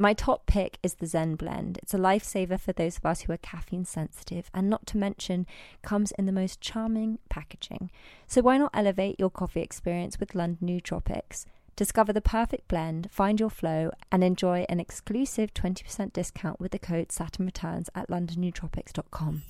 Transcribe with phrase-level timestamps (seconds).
[0.00, 1.78] My top pick is the Zen blend.
[1.82, 5.46] It's a lifesaver for those of us who are caffeine sensitive, and not to mention,
[5.82, 7.90] comes in the most charming packaging.
[8.26, 11.44] So why not elevate your coffee experience with London Nootropics?
[11.76, 16.78] Discover the perfect blend, find your flow, and enjoy an exclusive 20% discount with the
[16.78, 19.42] code Saturn Returns at londonnootropics.com.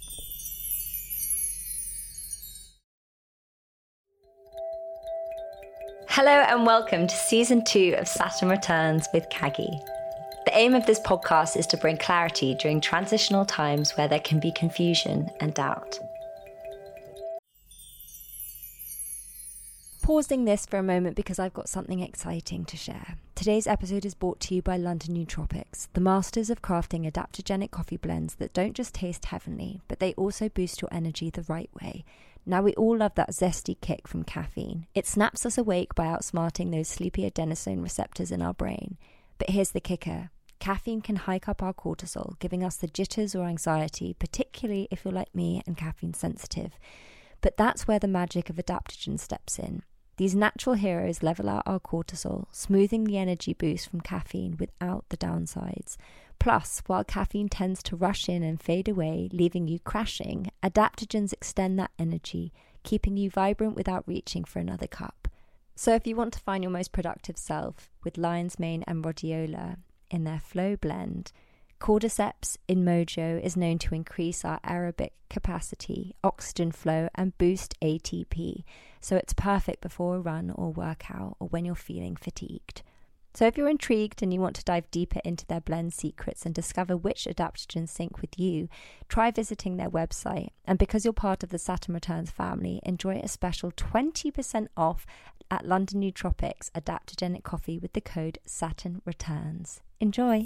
[6.08, 9.80] Hello and welcome to season two of Saturn Returns with Caggie.
[10.60, 14.40] The aim of this podcast is to bring clarity during transitional times where there can
[14.40, 15.98] be confusion and doubt.
[20.02, 23.16] Pausing this for a moment because I've got something exciting to share.
[23.34, 27.96] Today's episode is brought to you by London Nootropics, the masters of crafting adaptogenic coffee
[27.96, 32.04] blends that don't just taste heavenly, but they also boost your energy the right way.
[32.44, 34.88] Now, we all love that zesty kick from caffeine.
[34.94, 38.98] It snaps us awake by outsmarting those sleepy adenosine receptors in our brain.
[39.38, 40.28] But here's the kicker
[40.60, 45.12] Caffeine can hike up our cortisol, giving us the jitters or anxiety, particularly if you're
[45.12, 46.78] like me and caffeine sensitive.
[47.40, 49.82] But that's where the magic of adaptogen steps in.
[50.18, 55.16] These natural heroes level out our cortisol, smoothing the energy boost from caffeine without the
[55.16, 55.96] downsides.
[56.38, 61.78] Plus, while caffeine tends to rush in and fade away, leaving you crashing, adaptogens extend
[61.78, 65.26] that energy, keeping you vibrant without reaching for another cup.
[65.74, 69.78] So, if you want to find your most productive self with lion's mane and rhodiola,
[70.10, 71.32] in their flow blend.
[71.80, 78.64] Cordyceps in Mojo is known to increase our aerobic capacity, oxygen flow, and boost ATP,
[79.00, 82.82] so it's perfect before a run or workout or when you're feeling fatigued.
[83.32, 86.54] So, if you're intrigued and you want to dive deeper into their blend secrets and
[86.54, 88.68] discover which adaptogens sync with you,
[89.08, 90.48] try visiting their website.
[90.66, 95.06] And because you're part of the Saturn Returns family, enjoy a special 20% off
[95.50, 99.80] at London Nootropics adaptogenic coffee with the code Saturn Returns.
[100.00, 100.44] Enjoy!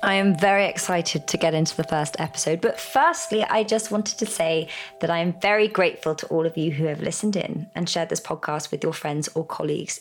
[0.00, 2.60] I am very excited to get into the first episode.
[2.60, 4.68] But firstly, I just wanted to say
[5.00, 8.08] that I am very grateful to all of you who have listened in and shared
[8.08, 9.98] this podcast with your friends or colleagues.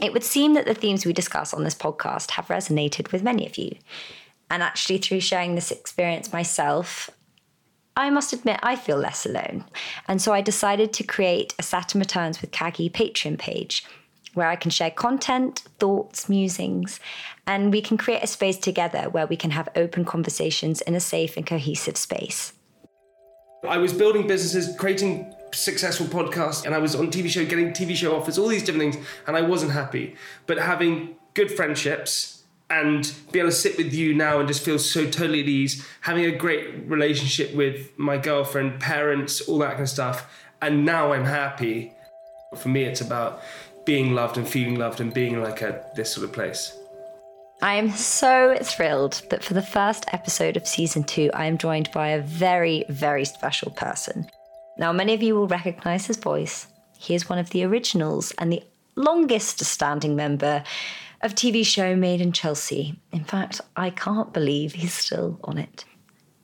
[0.00, 3.46] It would seem that the themes we discuss on this podcast have resonated with many
[3.46, 3.76] of you.
[4.50, 7.08] And actually, through sharing this experience myself,
[7.96, 9.64] I must admit I feel less alone.
[10.06, 13.84] And so I decided to create a Saturn Returns with Caggie Patreon page
[14.34, 17.00] where I can share content, thoughts, musings,
[17.46, 21.00] and we can create a space together where we can have open conversations in a
[21.00, 22.52] safe and cohesive space.
[23.68, 27.94] I was building businesses, creating successful podcasts, and I was on TV show, getting TV
[27.94, 30.16] show offers, all these different things, and I wasn't happy.
[30.46, 34.78] But having good friendships and be able to sit with you now and just feel
[34.78, 39.82] so totally at ease, having a great relationship with my girlfriend, parents, all that kind
[39.82, 41.92] of stuff, and now I'm happy.
[42.56, 43.42] For me, it's about
[43.90, 45.58] being loved and feeling loved and being like
[45.96, 46.78] this sort of place.
[47.60, 51.90] I am so thrilled that for the first episode of season two, I am joined
[51.92, 54.28] by a very, very special person.
[54.78, 56.68] Now, many of you will recognize his voice.
[56.98, 58.62] He is one of the originals and the
[58.94, 60.62] longest standing member
[61.22, 62.94] of TV show Made in Chelsea.
[63.10, 65.84] In fact, I can't believe he's still on it.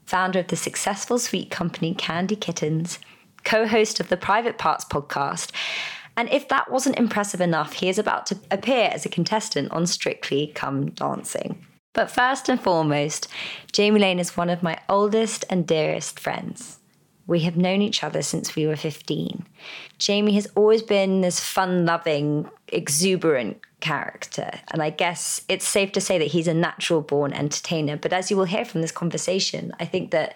[0.05, 2.99] Founder of the successful sweet company Candy Kittens,
[3.45, 5.53] co host of the Private Parts podcast,
[6.17, 9.87] and if that wasn't impressive enough, he is about to appear as a contestant on
[9.87, 11.65] Strictly Come Dancing.
[11.93, 13.29] But first and foremost,
[13.73, 16.79] Jamie Laing is one of my oldest and dearest friends.
[17.27, 19.45] We have known each other since we were 15.
[19.99, 24.51] Jamie has always been this fun loving, exuberant character.
[24.73, 27.97] And I guess it's safe to say that he's a natural born entertainer.
[27.97, 30.35] But as you will hear from this conversation, I think that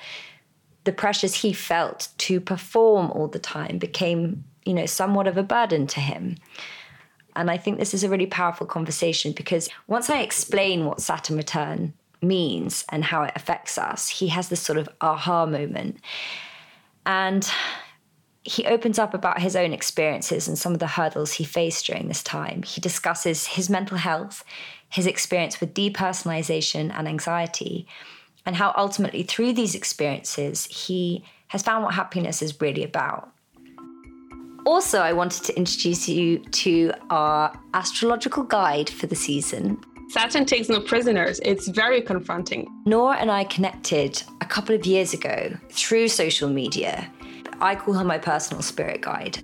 [0.84, 5.42] the pressures he felt to perform all the time became you know, somewhat of a
[5.42, 6.36] burden to him.
[7.34, 11.36] And I think this is a really powerful conversation because once I explain what Saturn
[11.36, 15.98] Return means and how it affects us, he has this sort of aha moment.
[17.04, 17.50] And
[18.44, 22.06] he opens up about his own experiences and some of the hurdles he faced during
[22.06, 22.62] this time.
[22.62, 24.44] He discusses his mental health,
[24.88, 27.88] his experience with depersonalization and anxiety,
[28.46, 33.32] and how ultimately, through these experiences, he has found what happiness is really about.
[34.66, 39.80] Also, I wanted to introduce you to our astrological guide for the season.
[40.10, 41.40] Saturn takes no prisoners.
[41.44, 42.68] It's very confronting.
[42.84, 47.10] Nora and I connected a couple of years ago through social media.
[47.60, 49.42] I call her my personal spirit guide.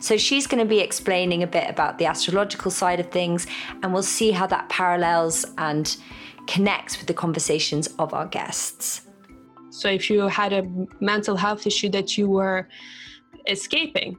[0.00, 3.46] So she's going to be explaining a bit about the astrological side of things,
[3.82, 5.96] and we'll see how that parallels and
[6.46, 9.06] connects with the conversations of our guests.
[9.70, 10.68] So if you had a
[11.00, 12.68] mental health issue that you were
[13.46, 14.18] escaping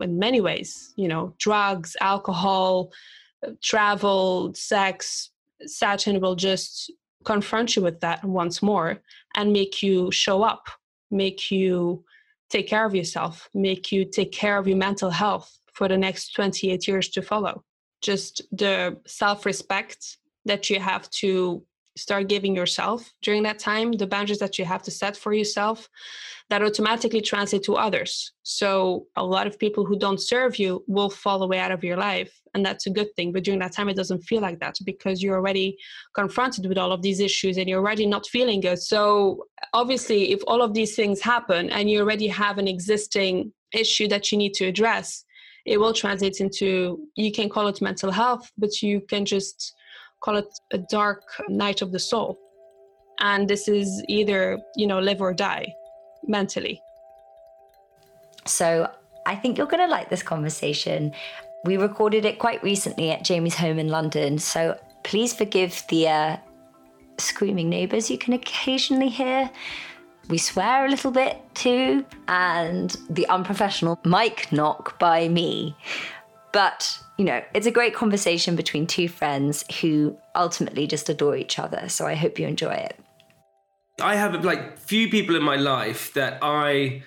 [0.00, 2.92] in many ways, you know, drugs, alcohol,
[3.46, 5.30] uh, travel, sex,
[5.66, 6.90] Saturn will just
[7.24, 9.00] confront you with that once more
[9.36, 10.68] and make you show up,
[11.10, 12.04] make you
[12.50, 16.34] take care of yourself, make you take care of your mental health for the next
[16.34, 17.62] 28 years to follow.
[18.00, 21.64] Just the self respect that you have to
[21.96, 25.88] start giving yourself during that time, the boundaries that you have to set for yourself,
[26.48, 28.32] that automatically translate to others.
[28.42, 31.96] So a lot of people who don't serve you will fall away out of your
[31.96, 32.32] life.
[32.54, 33.32] And that's a good thing.
[33.32, 35.78] But during that time, it doesn't feel like that because you're already
[36.14, 38.78] confronted with all of these issues and you're already not feeling good.
[38.78, 44.08] So obviously, if all of these things happen and you already have an existing issue
[44.08, 45.24] that you need to address,
[45.64, 49.74] it will translate into you can call it mental health, but you can just
[50.22, 52.38] call it a dark night of the soul.
[53.18, 55.74] And this is either, you know, live or die
[56.26, 56.80] mentally.
[58.46, 58.90] So
[59.26, 61.12] I think you're going to like this conversation.
[61.64, 64.38] We recorded it quite recently at Jamie's home in London.
[64.38, 66.36] So please forgive the uh,
[67.18, 69.50] screaming neighbours you can occasionally hear.
[70.28, 75.76] We swear a little bit too, and the unprofessional mic knock by me.
[76.52, 81.56] But, you know, it's a great conversation between two friends who ultimately just adore each
[81.56, 81.88] other.
[81.88, 82.98] So I hope you enjoy it.
[84.00, 87.04] I have like few people in my life that I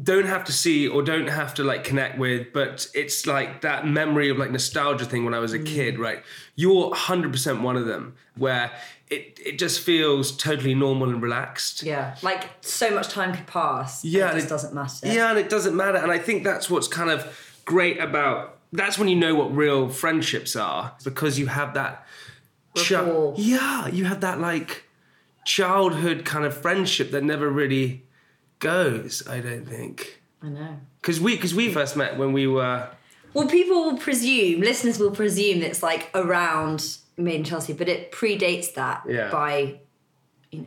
[0.00, 3.84] don't have to see or don't have to like connect with, but it's like that
[3.84, 5.66] memory of like nostalgia thing when I was a mm.
[5.66, 6.22] kid, right?
[6.54, 8.70] You're 100% one of them where
[9.10, 11.82] it, it just feels totally normal and relaxed.
[11.82, 14.04] Yeah, like so much time could pass.
[14.04, 15.08] Yeah, it just it, doesn't matter.
[15.08, 15.98] Yeah, and it doesn't matter.
[15.98, 19.88] And I think that's what's kind of great about that's when you know what real
[19.88, 22.06] friendships are because you have that
[23.36, 24.84] yeah you have that like
[25.44, 28.04] childhood kind of friendship that never really
[28.58, 30.20] goes i don't think.
[30.44, 30.76] I know.
[31.00, 32.88] Because we because we first met when we were
[33.34, 38.10] well people will presume listeners will presume it's like around made in chelsea but it
[38.10, 39.30] predates that yeah.
[39.30, 39.80] by
[40.50, 40.66] you know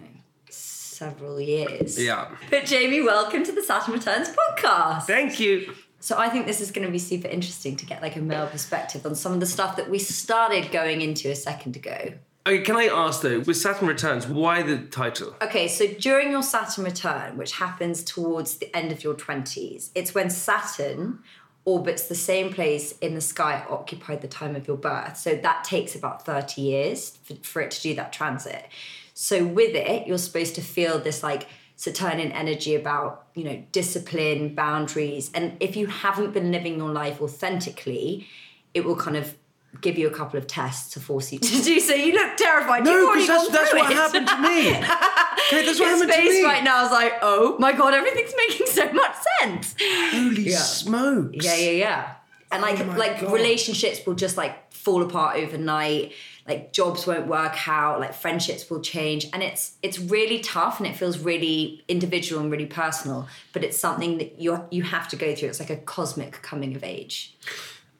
[0.49, 2.01] several years.
[2.01, 2.29] Yeah.
[2.49, 5.03] But jamie welcome to the saturn returns podcast.
[5.03, 5.73] Thank you
[6.05, 8.45] so I think this is going to be super interesting to get like a male
[8.45, 12.13] perspective on some of the stuff that we started going into a second ago.
[12.45, 15.35] Okay, can I ask though, with Saturn Returns, why the title?
[15.41, 20.13] Okay, so during your Saturn return, which happens towards the end of your 20s, it's
[20.13, 21.23] when Saturn
[21.65, 25.17] orbits the same place in the sky occupied the time of your birth.
[25.17, 28.67] So that takes about 30 years for, for it to do that transit.
[29.15, 34.55] So with it, you're supposed to feel this like Saturnian energy about, you know, discipline,
[34.55, 35.29] boundaries.
[35.33, 38.27] And if you haven't been living your life authentically,
[38.73, 39.35] it will kind of
[39.81, 41.93] give you a couple of tests to force you to do so.
[41.93, 42.85] You look terrified.
[42.85, 44.69] No, because that's, that's what happened to me.
[44.69, 46.43] okay, that's what His happened face to me.
[46.43, 49.75] right now is like, oh my god, everything's making so much sense.
[50.11, 50.57] Holy yeah.
[50.57, 51.45] smokes!
[51.45, 52.13] Yeah, yeah, yeah.
[52.51, 53.33] And like, oh like god.
[53.33, 56.13] relationships will just like fall apart overnight
[56.47, 60.87] like jobs won't work out like friendships will change and it's it's really tough and
[60.87, 65.15] it feels really individual and really personal but it's something that you you have to
[65.15, 67.35] go through it's like a cosmic coming of age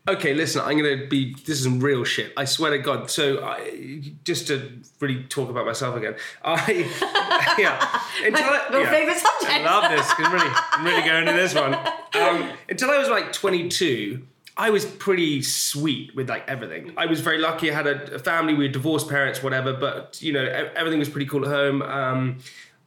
[0.08, 1.34] Okay, listen, I'm going to be.
[1.34, 2.32] This is some real shit.
[2.38, 3.10] I swear to God.
[3.10, 6.86] So, I, just to really talk about myself again, I
[7.58, 8.02] yeah.
[8.24, 9.52] Until My, I, yeah, favorite subject.
[9.52, 10.14] I love this.
[10.20, 11.78] I'm really, I'm really going into this one.
[12.16, 14.26] Um, until I was like 22,
[14.58, 16.94] I was pretty sweet with like everything.
[16.96, 17.70] I was very lucky.
[17.70, 18.54] I had a, a family.
[18.54, 19.74] We divorced parents, whatever.
[19.74, 20.44] But you know,
[20.76, 21.82] everything was pretty cool at home.
[21.82, 22.38] Um,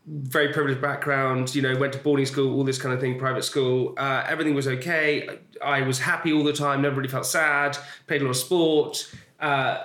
[0.06, 1.54] very privileged background.
[1.54, 3.94] You know, went to boarding school, all this kind of thing, private school.
[3.98, 5.28] Uh, everything was okay.
[5.62, 6.80] I, was happy all the time.
[6.80, 7.76] Never really felt sad.
[8.06, 9.14] Played a lot of sport.
[9.38, 9.84] Uh,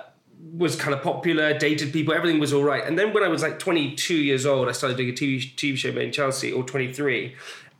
[0.52, 2.84] was kind of popular, dated people, everything was all right.
[2.84, 5.76] And then when I was like 22 years old, I started doing a TV, TV
[5.76, 7.34] show in Chelsea, or 23.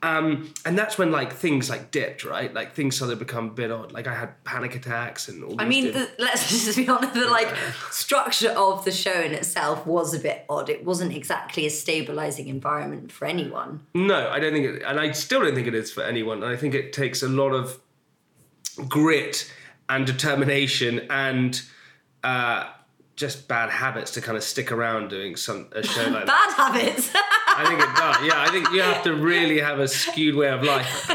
[0.05, 2.53] Um, and that's when like things like dipped, right?
[2.53, 3.93] Like things started to become a bit odd.
[3.93, 5.59] Like I had panic attacks and all.
[5.59, 7.15] I mean, the, let's just be honest.
[7.15, 7.49] The like
[7.91, 10.69] structure of the show in itself was a bit odd.
[10.69, 13.81] It wasn't exactly a stabilizing environment for anyone.
[13.95, 16.43] No, I don't think it, and I still don't think it is for anyone.
[16.43, 17.81] And I think it takes a lot of
[18.87, 19.51] grit
[19.89, 21.63] and determination and
[22.23, 22.69] uh,
[23.16, 26.26] just bad habits to kind of stick around doing some a show like that.
[26.26, 27.11] Bad habits.
[27.14, 28.16] I think it does.
[28.26, 31.06] Yeah, I think you have to really have a skewed way of life.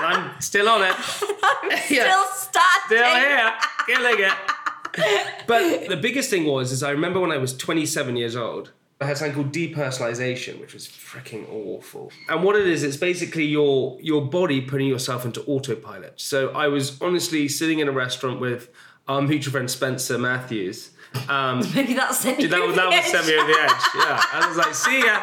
[0.00, 0.94] I'm still on it.
[1.90, 2.04] Yeah.
[2.10, 2.86] Still starting.
[2.86, 3.52] Still here,
[3.86, 5.46] killing it.
[5.46, 8.70] But the biggest thing was, is I remember when I was 27 years old,
[9.00, 12.12] I had something called depersonalization, which was freaking awful.
[12.28, 16.14] And what it is, it's basically your your body putting yourself into autopilot.
[16.20, 18.68] So I was honestly sitting in a restaurant with
[19.08, 20.90] our mutual friend Spencer Matthews.
[21.28, 23.04] Um, Maybe that's sent you that, over was- the was edge.
[23.06, 23.70] sent me over the edge.
[23.96, 25.22] Yeah, I was like, see ya.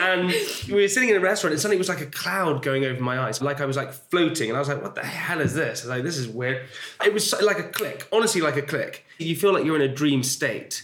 [0.00, 0.32] And
[0.68, 3.00] we were sitting in a restaurant, and suddenly it was like a cloud going over
[3.02, 5.54] my eyes, like I was like floating, and I was like, "What the hell is
[5.54, 6.66] this?" I was like, "This is weird."
[7.04, 9.04] It was like a click, honestly, like a click.
[9.18, 10.82] You feel like you're in a dream state.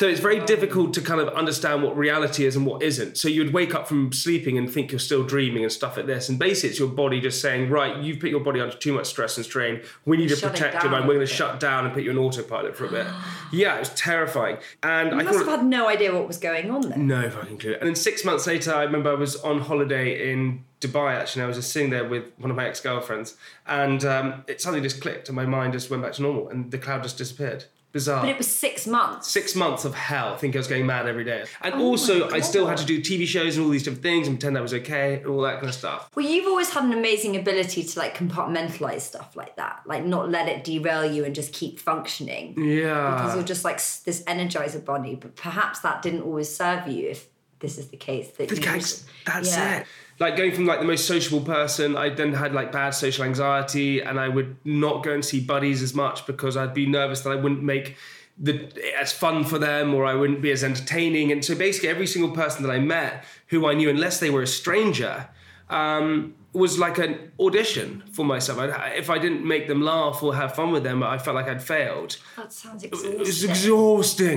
[0.00, 3.18] So it's very difficult to kind of understand what reality is and what isn't.
[3.18, 6.30] So you'd wake up from sleeping and think you're still dreaming and stuff like this.
[6.30, 9.08] And basically, it's your body just saying, right, you've put your body under too much
[9.08, 9.82] stress and strain.
[10.06, 11.06] We need to it protect your mind.
[11.06, 13.06] We're going to shut down and put you in autopilot for a bit.
[13.52, 14.56] yeah, it was terrifying.
[14.82, 17.06] And I must have had no idea what was going on then.
[17.06, 17.76] No fucking clue.
[17.78, 21.42] And then six months later, I remember I was on holiday in Dubai actually.
[21.42, 24.62] And I was just sitting there with one of my ex girlfriends, and um, it
[24.62, 27.18] suddenly just clicked, and my mind just went back to normal, and the cloud just
[27.18, 27.66] disappeared.
[27.92, 28.22] Bizarre.
[28.22, 29.28] But it was six months.
[29.28, 30.34] Six months of hell.
[30.34, 31.44] I think I was going mad every day.
[31.60, 34.28] And Oh also, I still had to do TV shows and all these different things
[34.28, 36.08] and pretend I was okay and all that kind of stuff.
[36.14, 40.30] Well, you've always had an amazing ability to like compartmentalize stuff like that, like not
[40.30, 42.54] let it derail you and just keep functioning.
[42.56, 43.14] Yeah.
[43.14, 47.28] Because you're just like this energizer bunny, but perhaps that didn't always serve you if
[47.60, 48.28] this is the case.
[48.30, 49.80] That The you gags, that's Yeah.
[49.80, 49.86] it.
[50.18, 54.00] Like going from like the most sociable person, I then had like bad social anxiety,
[54.00, 57.30] and I would not go and see buddies as much because I'd be nervous that
[57.30, 57.96] I wouldn't make
[58.38, 61.30] the as fun for them or I wouldn't be as entertaining.
[61.32, 64.42] And so basically, every single person that I met who I knew, unless they were
[64.42, 65.28] a stranger,
[65.68, 68.58] um, was like an audition for myself.
[68.58, 71.46] I'd, if I didn't make them laugh or have fun with them, I felt like
[71.46, 72.16] I'd failed.
[72.36, 73.50] That sounds It was exhausting.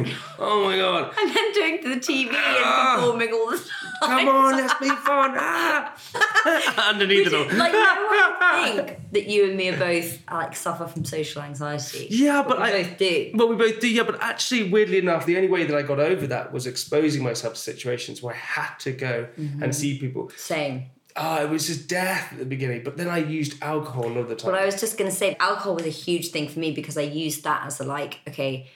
[0.06, 0.08] exhausting.
[0.38, 1.14] Oh my god.
[1.20, 2.94] and then doing the TV Ah.
[2.94, 3.68] and performing all the time.
[4.04, 5.34] Come on, let's be fun.
[5.38, 5.96] Ah.
[6.90, 7.46] Underneath it all.
[7.58, 11.42] like no one would think that you and me are both like suffer from social
[11.42, 12.08] anxiety.
[12.10, 13.32] Yeah, but we I- both do.
[13.34, 14.04] Well, we both do, yeah.
[14.04, 17.54] But actually, weirdly enough, the only way that I got over that was exposing myself
[17.56, 19.64] to situations where I had to go Mm-hmm.
[19.64, 20.30] and see people.
[20.36, 20.90] Same.
[21.16, 22.84] Oh, it was just death at the beginning.
[22.84, 24.52] But then I used alcohol a lot of the time.
[24.52, 27.02] But I was just gonna say alcohol was a huge thing for me because I
[27.02, 28.68] used that as a like, okay,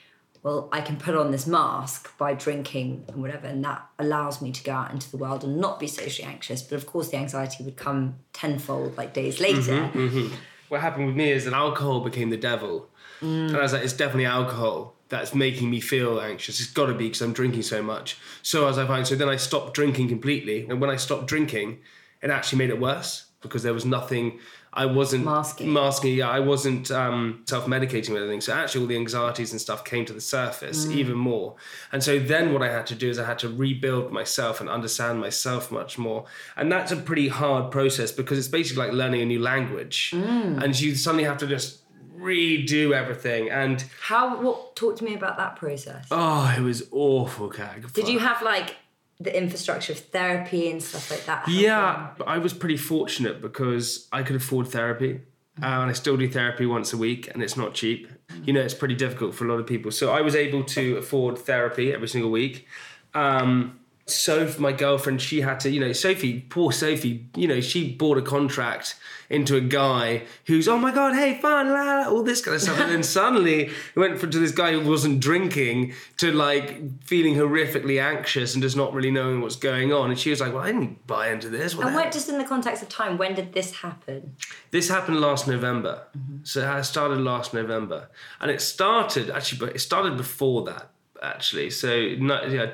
[0.42, 4.52] well, I can put on this mask by drinking and whatever, and that allows me
[4.52, 6.62] to go out into the world and not be socially anxious.
[6.62, 9.98] But of course, the anxiety would come tenfold like days mm-hmm, later.
[9.98, 10.34] Mm-hmm.
[10.68, 12.88] what happened with me is that alcohol became the devil.
[13.20, 13.48] Mm.
[13.48, 16.60] And I was like, it's definitely alcohol that's making me feel anxious.
[16.60, 18.16] It's got to be because I'm drinking so much.
[18.42, 20.66] So as I find, so then I stopped drinking completely.
[20.68, 21.78] And when I stopped drinking,
[22.22, 24.38] it actually made it worse because there was nothing.
[24.72, 25.72] I wasn't Masking.
[25.72, 26.28] Masking, yeah.
[26.28, 28.40] I wasn't um, self-medicating with anything.
[28.40, 31.56] So actually, all the anxieties and stuff came to the surface even more.
[31.90, 34.68] And so then what I had to do is I had to rebuild myself and
[34.68, 36.26] understand myself much more.
[36.56, 40.10] And that's a pretty hard process because it's basically like learning a new language.
[40.12, 41.80] And you suddenly have to just
[42.18, 43.48] redo everything.
[43.50, 44.40] And How?
[44.42, 44.76] What?
[44.76, 46.06] Talk to me about that process.
[46.10, 47.92] oh, it was awful, Cag.
[47.92, 48.76] Did you have like
[49.20, 51.48] the infrastructure of therapy and stuff like that?
[51.48, 55.20] Yeah, I was pretty fortunate because I could afford therapy.
[55.60, 58.08] Uh, and I still do therapy once a week, and it's not cheap.
[58.44, 59.90] You know, it's pretty difficult for a lot of people.
[59.90, 62.68] So I was able to afford therapy every single week.
[63.12, 67.92] Um, Soph, my girlfriend, she had to, you know, Sophie, poor Sophie, you know, she
[67.94, 68.96] bought a contract
[69.30, 72.62] into a guy who's, oh my God, hey, fun, la, la, all this kind of
[72.62, 72.80] stuff.
[72.80, 77.34] and then suddenly it went from to this guy who wasn't drinking to like feeling
[77.34, 80.10] horrifically anxious and just not really knowing what's going on.
[80.10, 81.74] And she was like, well, I didn't buy into this.
[81.74, 84.34] What And hell?" just in the context of time, when did this happen?
[84.70, 86.04] This happened last November.
[86.16, 86.38] Mm-hmm.
[86.44, 88.08] So it started last November.
[88.40, 90.88] And it started, actually, but it started before that,
[91.22, 91.68] actually.
[91.70, 92.70] So, no, yeah,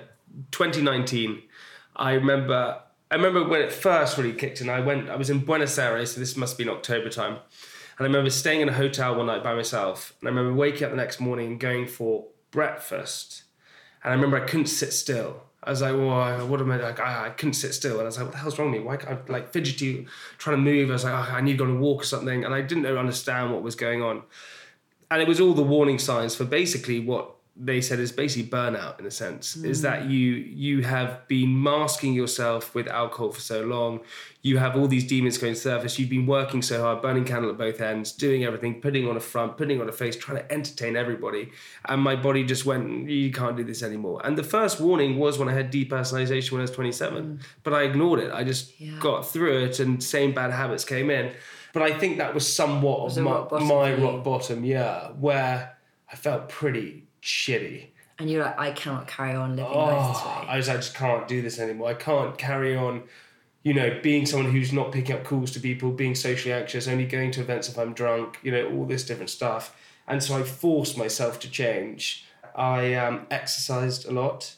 [0.50, 1.42] 2019,
[1.96, 2.80] I remember.
[3.10, 4.68] I remember when it first really kicked in.
[4.68, 5.08] I went.
[5.08, 8.30] I was in Buenos Aires, so this must be in October time, and I remember
[8.30, 10.14] staying in a hotel one night by myself.
[10.20, 13.44] And I remember waking up the next morning and going for breakfast,
[14.02, 15.42] and I remember I couldn't sit still.
[15.62, 17.00] I was like, well, what am I like?
[17.00, 18.86] I, I couldn't sit still, and I was like, what the hell's wrong with me?
[18.86, 20.06] Why can't I like fidgety,
[20.38, 20.90] trying to move?
[20.90, 22.60] I was like, oh, I need to go on a walk or something, and I
[22.62, 24.22] didn't understand what was going on
[25.10, 28.98] and it was all the warning signs for basically what they said is basically burnout
[28.98, 33.62] in a sense is that you you have been masking yourself with alcohol for so
[33.62, 34.00] long.
[34.42, 35.96] You have all these demons going to surface.
[35.98, 39.20] You've been working so hard burning candle at both ends doing everything putting on a
[39.20, 41.50] front putting on a face trying to entertain everybody.
[41.84, 44.20] And my body just went you can't do this anymore.
[44.24, 47.82] And the first warning was when i had depersonalization when i was 27 but i
[47.82, 48.32] ignored it.
[48.32, 48.98] I just Yeah.
[48.98, 51.32] got through it and same bad habits came in.
[51.72, 55.76] But i think that was somewhat Was of my, rock my rock bottom yeah where
[56.12, 57.86] i felt pretty shitty
[58.18, 60.48] And you're like, I cannot carry on living life this Oh, way.
[60.48, 61.88] I was I just can't do this anymore.
[61.88, 63.02] I can't carry on,
[63.62, 67.06] you know, being someone who's not picking up calls to people, being socially anxious, only
[67.06, 69.74] going to events if I'm drunk, you know, all this different stuff.
[70.06, 72.26] And so I forced myself to change.
[72.54, 74.54] I um, exercised a lot.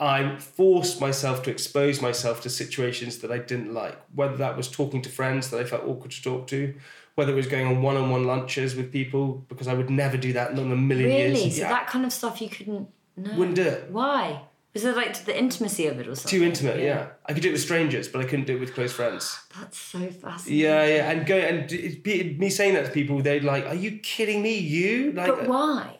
[0.00, 4.68] I forced myself to expose myself to situations that I didn't like, whether that was
[4.68, 6.74] talking to friends that I felt awkward to talk to,
[7.14, 10.52] whether it was going on one-on-one lunches with people because I would never do that,
[10.52, 11.42] in a million Really?
[11.42, 11.56] years.
[11.56, 11.68] So Yeah.
[11.70, 12.88] that kind of stuff you couldn't.
[13.16, 13.34] No.
[13.36, 13.90] Wouldn't do it.
[13.90, 14.42] Why?
[14.72, 16.40] Was it like the intimacy of it or something?
[16.40, 17.08] Too intimate, yeah.
[17.26, 19.38] I could do it with strangers, but I couldn't do it with close friends.
[19.60, 20.64] That's so fascinating.
[20.64, 23.98] Yeah, yeah, and go and it, me saying that to people, they'd like, "Are you
[23.98, 24.56] kidding me?
[24.56, 25.98] You like?" But why?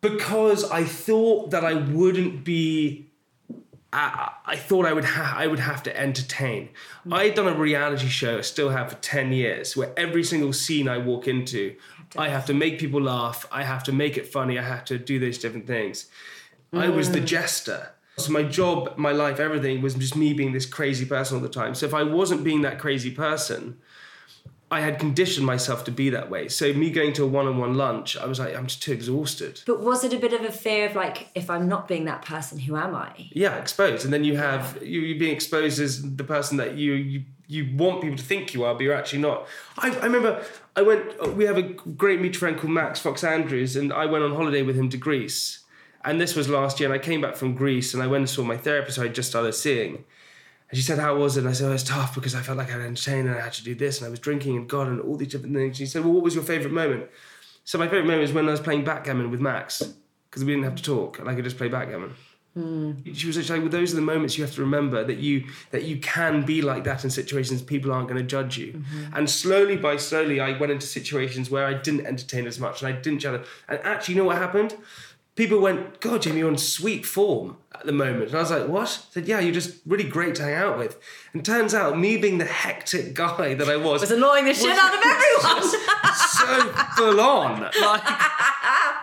[0.00, 3.06] Because I thought that I wouldn't be.
[3.94, 6.70] I, I thought I would ha- I would have to entertain.
[7.06, 7.14] Mm.
[7.14, 10.52] I had done a reality show, I still have for ten years, where every single
[10.52, 11.76] scene I walk into,
[12.16, 13.46] I have to make people laugh.
[13.52, 14.58] I have to make it funny.
[14.58, 16.06] I have to do those different things.
[16.72, 17.26] I was the mm.
[17.26, 17.90] jester.
[18.16, 21.48] So my job, my life, everything was just me being this crazy person all the
[21.48, 21.74] time.
[21.74, 23.78] So if I wasn't being that crazy person,
[24.74, 26.48] I had conditioned myself to be that way.
[26.48, 29.60] So me going to a one-on-one lunch, I was like, I'm just too exhausted.
[29.66, 32.22] But was it a bit of a fear of like, if I'm not being that
[32.22, 33.30] person, who am I?
[33.30, 36.92] Yeah, exposed, and then you have you you being exposed as the person that you
[36.94, 39.46] you you want people to think you are, but you're actually not.
[39.78, 41.36] I, I remember I went.
[41.36, 41.62] We have a
[42.04, 44.96] great mutual friend called Max Fox Andrews, and I went on holiday with him to
[44.96, 45.60] Greece.
[46.06, 48.30] And this was last year, and I came back from Greece, and I went and
[48.30, 50.04] saw my therapist who I just started seeing.
[50.74, 51.42] And she said, How was it?
[51.42, 53.38] And I said, oh, It was tough because I felt like I had entertained and
[53.38, 55.54] I had to do this and I was drinking and God and all these different
[55.54, 55.76] things.
[55.76, 57.08] She said, Well, what was your favourite moment?
[57.62, 59.84] So, my favourite moment was when I was playing backgammon with Max
[60.28, 62.14] because we didn't have to talk and I could just play backgammon.
[62.54, 62.92] Hmm.
[63.12, 65.84] She was like, well, those are the moments you have to remember that you that
[65.84, 68.72] you can be like that in situations people aren't going to judge you.
[68.72, 69.16] Mm-hmm.
[69.16, 72.92] And slowly by slowly, I went into situations where I didn't entertain as much and
[72.92, 73.46] I didn't challenge.
[73.68, 74.76] And actually, you know what happened?
[75.36, 78.28] People went, God, Jamie, you're on sweet form at the moment.
[78.28, 78.82] And I was like, what?
[78.82, 80.96] I said, yeah, you're just really great to hang out with.
[81.32, 84.76] And turns out, me being the hectic guy that I was, Was annoying the shit
[84.78, 85.62] out of everyone.
[86.14, 87.70] so full on.
[87.80, 88.02] Like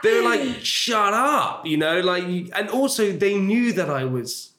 [0.02, 2.00] they were like, "Shut up," you know.
[2.00, 4.52] Like, and also they knew that I was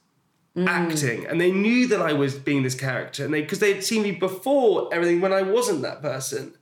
[0.57, 0.67] mm.
[0.67, 4.03] acting, and they knew that I was being this character, and they because they'd seen
[4.03, 6.55] me before everything when I wasn't that person.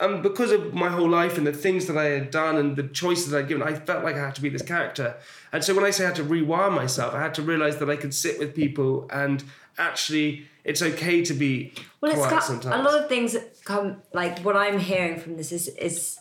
[0.00, 2.82] Um, because of my whole life and the things that I had done and the
[2.82, 5.14] choices that I'd given, I felt like I had to be this character.
[5.52, 7.88] And so when I say I had to rewire myself, I had to realize that
[7.88, 9.44] I could sit with people and
[9.78, 12.74] actually it's okay to be Well, it's quiet got, sometimes.
[12.74, 16.18] a lot of things come like what I'm hearing from this is is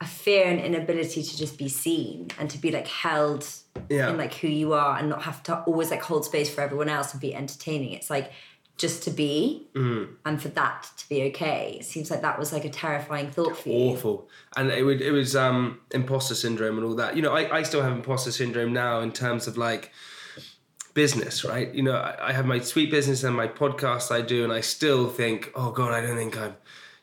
[0.00, 3.46] a fear and inability to just be seen and to be like held
[3.88, 4.10] Yeah.
[4.10, 6.88] in like who you are and not have to always like hold space for everyone
[6.88, 7.92] else and be entertaining.
[7.92, 8.32] It's like
[8.78, 10.14] just to be Mm-hmm.
[10.26, 11.76] and for that to be okay.
[11.80, 13.90] It seems like that was like a terrifying thought for you.
[13.92, 14.28] awful.
[14.56, 17.16] And it would it was um imposter syndrome and all that.
[17.16, 19.92] You know I, I still have imposter syndrome now in terms of like
[20.94, 21.72] business right?
[21.74, 24.60] You know I, I have my sweet business and my podcast I do and I
[24.60, 26.54] still think oh god I don't think I'm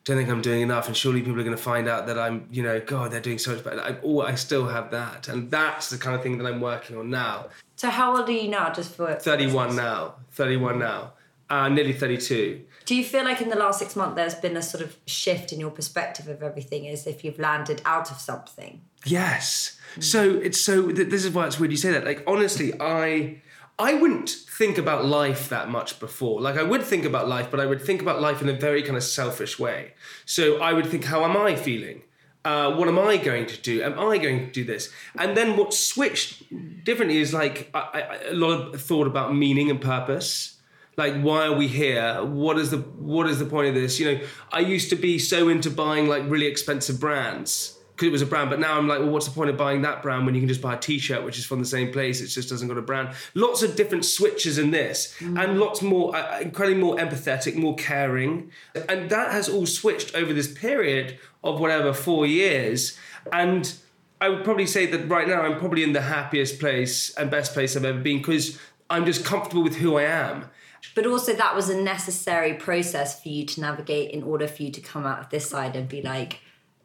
[0.06, 0.88] don't think I'm doing enough.
[0.88, 3.38] And surely people are going to find out that I'm you know god they're doing
[3.38, 3.82] so much better.
[3.82, 5.28] I, oh, I still have that.
[5.28, 7.48] And that's the kind of thing that I'm working on now.
[7.76, 8.72] So how old are you now?
[8.72, 10.16] Just for 31 now.
[10.32, 11.14] 31 now
[11.50, 14.62] uh, nearly 32 Do you feel like in the last six months there's been a
[14.62, 18.82] sort of shift in your perspective of everything as if you've landed out of something?
[19.06, 19.78] Yes.
[20.00, 22.06] So it's so th- this is why it's weird you say that.
[22.06, 23.42] Like honestly, I
[23.80, 26.42] I wouldn't think about life that much before.
[26.42, 28.84] Like I would think about life, but I would think about life in a very
[28.84, 29.94] kind of selfish way.
[30.26, 32.04] So I would think, how am I feeling?
[32.44, 33.82] Uh, what am I going to do?
[33.82, 34.92] Am I going to do this?
[35.18, 36.44] And then what switched
[36.84, 40.59] differently is like I, I, a lot of thought about meaning and purpose
[41.00, 42.24] like why are we here?
[42.24, 44.00] What is the what is the point of this?
[44.00, 48.12] You know i used to be so into buying like really expensive brands because it
[48.12, 50.26] was a brand but now i'm like well what's the point of buying that brand
[50.26, 52.22] when you can just buy a t-shirt which is from the same place?
[52.22, 53.10] It just doesn't got a brand.
[53.34, 58.52] Lots of different switches in this and lots more uh, incredibly more empathetic more caring.
[58.88, 62.98] And that has all switched over this period of whatever four years.
[63.32, 63.74] And
[64.22, 67.54] I would probably say that right now I'm probably in the happiest place and best
[67.54, 68.60] place I've ever been because
[68.90, 70.50] I'm just comfortable with who I am.
[70.96, 74.72] But also, that was a necessary process for you to navigate in order for you
[74.72, 76.40] to come out of this side and be like,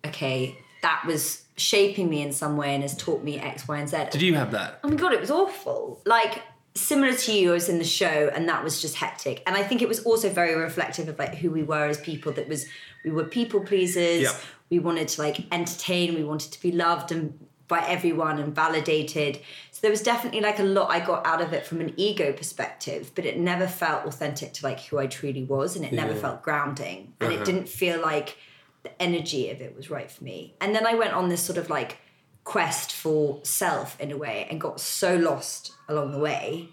[0.04, 3.88] okay, that was shaping me in some way and has taught me X, Y, and
[3.88, 4.06] Z.
[4.10, 4.80] Did you have that?
[4.84, 6.02] Oh my god, it was awful.
[6.04, 6.42] Like
[6.74, 9.42] similar to you, I was in the show and that was just hectic.
[9.46, 12.32] And I think it was also very reflective of like who we were as people.
[12.32, 12.66] That was
[13.04, 14.22] we were people pleasers.
[14.22, 14.36] Yeah.
[14.70, 16.14] We wanted to like entertain.
[16.14, 19.40] We wanted to be loved and by everyone and validated.
[19.84, 23.10] There was definitely like a lot I got out of it from an ego perspective,
[23.14, 26.42] but it never felt authentic to like who I truly was, and it never felt
[26.42, 27.44] grounding, and it uh-huh.
[27.44, 28.38] didn't feel like
[28.82, 30.54] the energy of it was right for me.
[30.58, 31.98] And then I went on this sort of like
[32.44, 36.70] quest for self in a way and got so lost along the way.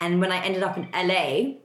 [0.00, 1.56] And when I ended up in LA,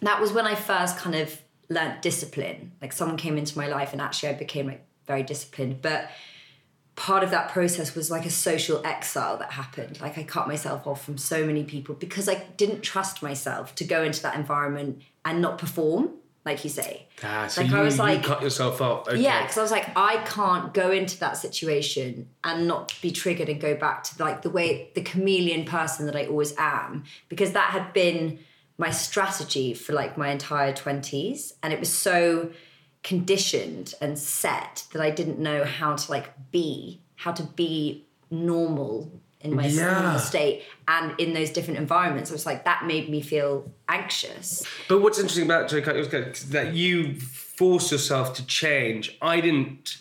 [0.00, 2.72] that was when I first kind of learnt discipline.
[2.80, 5.82] Like someone came into my life and actually I became like very disciplined.
[5.82, 6.08] But
[6.96, 10.00] part of that process was like a social exile that happened.
[10.00, 13.84] Like I cut myself off from so many people because I didn't trust myself to
[13.84, 16.10] go into that environment and not perform,
[16.44, 17.06] like you say.
[17.22, 19.08] Ah, so Like, you, I was like- cut yourself off.
[19.08, 19.20] Okay.
[19.20, 23.48] Yeah, because I was like, I can't go into that situation and not be triggered
[23.48, 27.52] and go back to like the way the chameleon person that I always am, because
[27.52, 28.40] that had been
[28.76, 31.52] my strategy for like my entire 20s.
[31.62, 32.50] And it was so
[33.02, 39.10] conditioned and set that I didn't know how to like be, how to be normal
[39.40, 40.18] in my Yeah.
[40.18, 42.30] state and in those different environments.
[42.30, 44.64] I was like that made me feel anxious.
[44.88, 49.16] But what's interesting about Joe Cut is that you force yourself to change.
[49.22, 49.96] I didn't.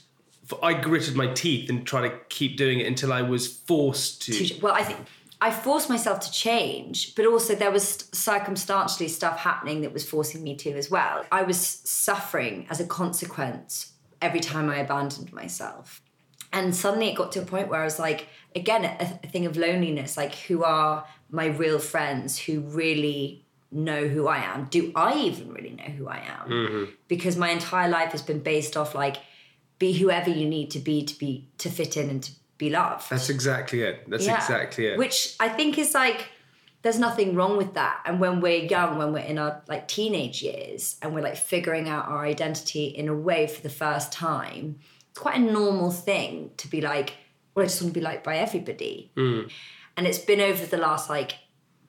[0.63, 4.33] I gritted my teeth and tried to keep doing it until I was forced to.
[4.33, 4.97] to- well, I think
[5.41, 10.43] I forced myself to change, but also there was circumstantially stuff happening that was forcing
[10.43, 11.25] me to as well.
[11.31, 16.01] I was suffering as a consequence every time I abandoned myself.
[16.51, 19.45] And suddenly it got to a point where I was like, again, a, a thing
[19.45, 24.65] of loneliness like, who are my real friends who really know who I am?
[24.65, 26.49] Do I even really know who I am?
[26.49, 26.91] Mm-hmm.
[27.07, 29.17] Because my entire life has been based off like,
[29.77, 33.09] be whoever you need to be to be to fit in and to be loved.
[33.09, 34.07] That's exactly it.
[34.07, 34.35] That's Yeah.
[34.35, 34.99] exactly it.
[34.99, 36.27] Which I think is like,
[36.83, 38.01] there's nothing wrong with that.
[38.05, 41.89] And when we're young, when we're in our like teenage years and we're like figuring
[41.89, 46.51] out our identity in a way for the first time, it's quite a normal thing
[46.57, 47.13] to be like,
[47.55, 49.11] well, I just want to be liked by everybody.
[49.15, 49.49] Mm.
[49.97, 51.33] And it's been over the last like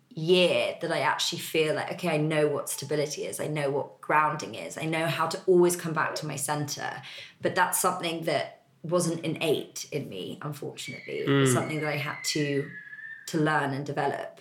[0.08, 3.38] year that I actually feel like, okay, I know what stability is.
[3.38, 4.76] I know what grounding is.
[4.76, 7.02] I know how to always come back to my center.
[7.40, 11.20] But that's something that wasn't innate in me, unfortunately.
[11.20, 11.54] It was hmm.
[11.54, 12.68] something that I had to
[13.26, 14.40] to learn and develop.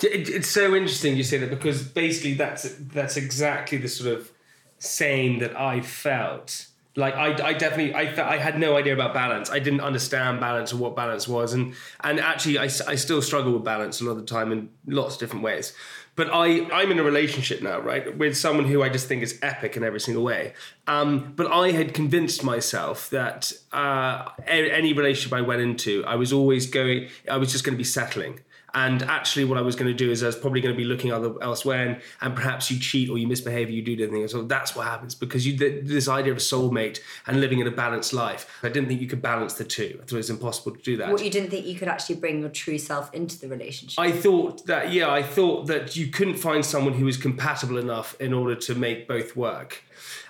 [0.00, 4.32] It's so interesting you say that because basically that's that's exactly the sort of
[4.78, 6.66] same that I felt.
[6.96, 9.50] Like I, I definitely I felt I had no idea about balance.
[9.50, 13.52] I didn't understand balance or what balance was, and and actually I, I still struggle
[13.52, 15.72] with balance a lot of the time in lots of different ways.
[16.14, 19.38] But I I'm in a relationship now, right, with someone who I just think is
[19.42, 20.52] epic in every single way.
[20.86, 26.32] Um, but I had convinced myself that uh, any relationship I went into, I was
[26.32, 28.40] always going, I was just going to be settling.
[28.74, 30.84] And actually, what I was going to do is I was probably going to be
[30.84, 34.14] looking other elsewhere, and, and perhaps you cheat or you misbehave, or you do different
[34.14, 34.32] things.
[34.32, 37.66] So that's what happens because you th- this idea of a soulmate and living in
[37.66, 38.48] a balanced life.
[38.62, 39.98] I didn't think you could balance the two.
[40.00, 41.10] I thought it was impossible to do that.
[41.10, 43.98] What you didn't think you could actually bring your true self into the relationship.
[43.98, 48.16] I thought that yeah, I thought that you couldn't find someone who was compatible enough
[48.20, 49.84] in order to make both work.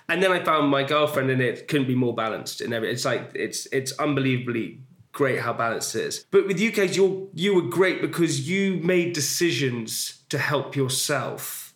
[0.09, 3.31] And then I found my girlfriend and it couldn't be more balanced every it's like
[3.33, 4.79] it's it's unbelievably
[5.13, 6.25] great how balanced it is.
[6.29, 11.73] But with UK's you you were great because you made decisions to help yourself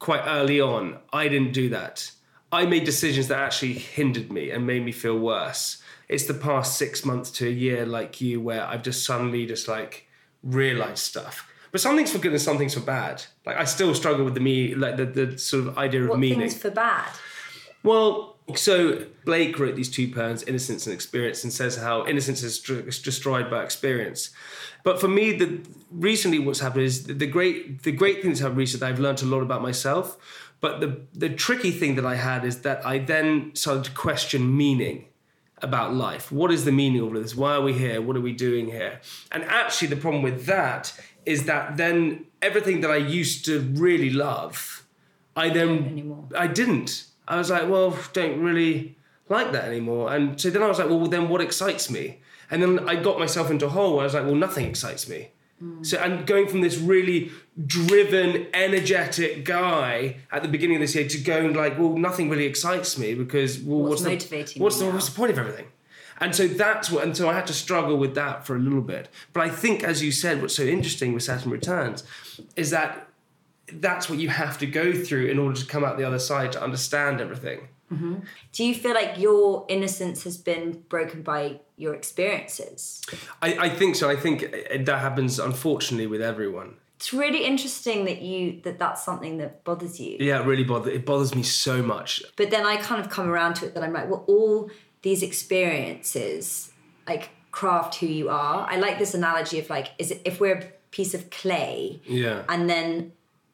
[0.00, 0.98] quite early on.
[1.12, 2.10] I didn't do that.
[2.50, 5.82] I made decisions that actually hindered me and made me feel worse.
[6.08, 9.68] It's the past six months to a year, like you, where I've just suddenly just
[9.68, 10.08] like
[10.42, 11.46] realized stuff.
[11.70, 13.22] But some things for good and some things for bad.
[13.44, 16.18] Like I still struggle with the me, like the, the sort of idea of what
[16.18, 16.40] meaning.
[16.40, 17.10] things for bad?
[17.82, 22.58] Well, so Blake wrote these two poems, Innocence and Experience, and says how innocence is
[22.60, 24.30] destroyed by experience.
[24.84, 28.40] But for me, the recently what's happened is the, the great the great thing that's
[28.40, 28.86] happened recently.
[28.86, 30.16] I've learned a lot about myself.
[30.60, 34.56] But the the tricky thing that I had is that I then started to question
[34.56, 35.06] meaning
[35.60, 36.32] about life.
[36.32, 37.34] What is the meaning of all this?
[37.34, 38.00] Why are we here?
[38.00, 39.00] What are we doing here?
[39.30, 40.92] And actually, the problem with that
[41.26, 44.86] is that then everything that I used to really love,
[45.36, 46.28] I then.
[46.36, 47.04] I didn't.
[47.28, 48.96] I was like, well, don't really
[49.28, 50.12] like that anymore.
[50.12, 52.18] And so then I was like, well, then what excites me?
[52.50, 55.08] And then I got myself into a hole where I was like, well, nothing excites
[55.08, 55.28] me.
[55.82, 57.32] So and going from this really
[57.66, 62.44] driven, energetic guy at the beginning of this year to going like, well, nothing really
[62.44, 65.38] excites me because well, What's what's, the, motivating what's you the what's the point of
[65.38, 65.66] everything?
[66.20, 68.80] And so that's what, and so I had to struggle with that for a little
[68.80, 69.08] bit.
[69.32, 72.04] But I think, as you said, what's so interesting with Saturn Returns
[72.56, 73.07] is that
[73.72, 76.52] that's what you have to go through in order to come out the other side
[76.52, 77.68] to understand everything.
[77.92, 78.16] Mm-hmm.
[78.52, 83.02] Do you feel like your innocence has been broken by your experiences?
[83.40, 84.10] I, I think so.
[84.10, 86.74] I think that happens unfortunately with everyone.
[86.96, 90.16] It's really interesting that you that that's something that bothers you.
[90.18, 90.92] Yeah, it really bothers.
[90.92, 92.22] It bothers me so much.
[92.36, 94.70] But then I kind of come around to it that I'm like, well, all
[95.02, 96.72] these experiences
[97.06, 98.66] like craft who you are.
[98.68, 102.42] I like this analogy of like, is it if we're a piece of clay, Yeah.
[102.48, 103.12] and then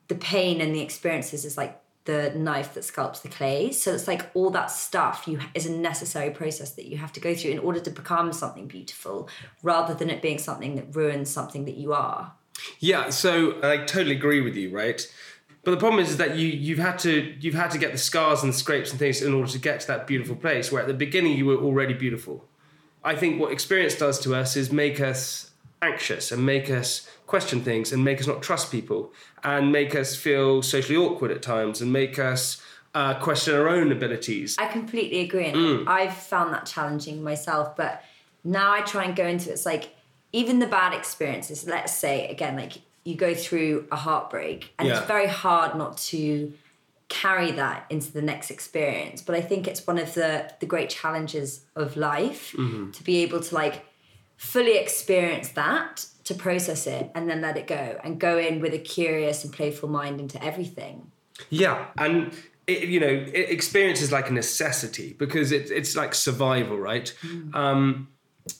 [0.08, 3.72] the pain and the experiences is like the knife that sculpts the clay.
[3.72, 7.20] So it's like all that stuff you is a necessary process that you have to
[7.20, 9.28] go through in order to become something beautiful,
[9.62, 12.32] rather than it being something that ruins something that you are.
[12.78, 15.10] Yeah, so I totally agree with you, right?
[15.64, 17.98] But the problem is, is that you you've had to you've had to get the
[17.98, 20.82] scars and the scrapes and things in order to get to that beautiful place where
[20.82, 22.44] at the beginning you were already beautiful.
[23.02, 27.62] I think what experience does to us is make us anxious and make us question
[27.62, 31.80] things and make us not trust people and make us feel socially awkward at times
[31.80, 32.60] and make us
[32.94, 34.56] uh, question our own abilities.
[34.58, 37.76] I completely agree, and I've found that challenging myself.
[37.76, 38.02] But
[38.44, 39.54] now I try and go into it.
[39.54, 39.94] It's like
[40.32, 41.66] even the bad experiences.
[41.66, 44.98] Let's say again, like you go through a heartbreak, and Yeah.
[44.98, 46.52] it's very hard not to
[47.08, 49.22] carry that into the next experience.
[49.22, 53.40] But I think it's one of the the great challenges of life to be able
[53.40, 53.84] to like
[54.36, 58.72] fully experience that to process it and then let it go and go in with
[58.72, 61.10] a curious and playful mind into everything
[61.50, 62.32] Yeah, and
[62.66, 67.12] it, you know, it, experience is like a necessity because it, it's like survival, right?
[67.52, 68.08] Um,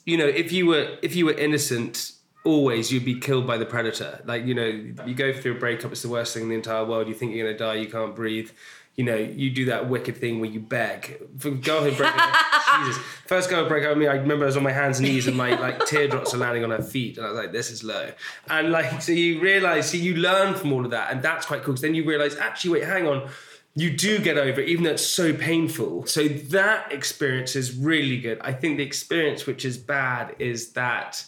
[0.05, 2.13] you know, if you were if you were innocent,
[2.45, 4.23] always you'd be killed by the predator.
[4.25, 4.67] Like you know,
[5.07, 7.09] you go through a breakup, it's the worst thing in the entire world.
[7.09, 8.51] You think you're gonna die, you can't breathe.
[8.97, 11.21] You know, you do that wicked thing where you beg.
[11.39, 12.37] For a girl who broke up,
[12.79, 15.01] Jesus, first girl who broke up with me, I remember I was on my hands
[15.01, 17.51] and knees and my like teardrops are landing on her feet, and I was like,
[17.51, 18.13] this is low.
[18.49, 21.65] And like, so you realize, so you learn from all of that, and that's quite
[21.65, 21.73] cool.
[21.75, 23.29] Because then you realize, actually, wait, hang on,
[23.75, 26.07] you do get over it, even though it's so painful.
[26.07, 28.39] So that experience is really good.
[28.43, 31.25] I think the experience which is bad is that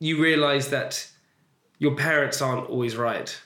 [0.00, 1.08] you realize that
[1.78, 3.40] your parents aren't always right.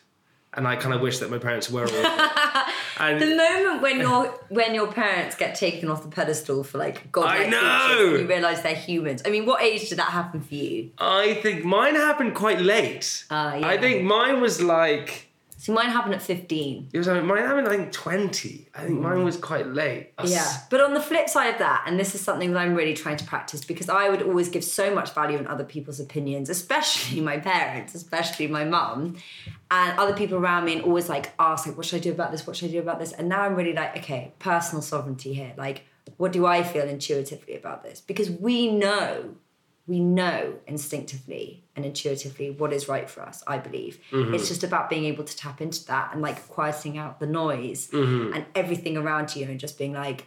[0.59, 1.87] And I kind of wish that my parents were.
[3.01, 7.12] And The moment when your when your parents get taken off the pedestal for like
[7.12, 8.16] God, I know!
[8.18, 9.23] you realise they're humans.
[9.25, 10.90] I mean, what age did that happen for you?
[10.99, 13.25] I think mine happened quite late.
[13.31, 13.68] Ah, yeah.
[13.68, 15.28] I think mine was like
[15.59, 16.88] See, mine happened at fifteen.
[16.92, 18.68] it was mine happened I think twenty.
[18.77, 19.25] I think mine mm.
[19.25, 20.12] was quite late.
[20.25, 22.94] Yeah, but on the flip side of that, and this is something that I'm really
[22.94, 26.49] trying to practice because I would always give so much value in other people's opinions,
[26.49, 29.16] especially my parents, especially my mum,
[29.73, 32.31] and other people around me, and always like ask, like, what should I do about
[32.31, 32.47] this?
[32.47, 33.11] What should I do about this?
[33.11, 35.55] And now I'm really like, okay, personal sovereignty here.
[35.57, 35.83] Like,
[36.18, 38.01] what do I feel intuitively about this?
[38.01, 39.35] Because we know,
[39.88, 43.98] we know instinctively and intuitively what is right for us, I believe.
[44.12, 47.88] It's just about being able to tap into that and like quieting out the noise
[47.92, 50.27] and everything around you and just being like,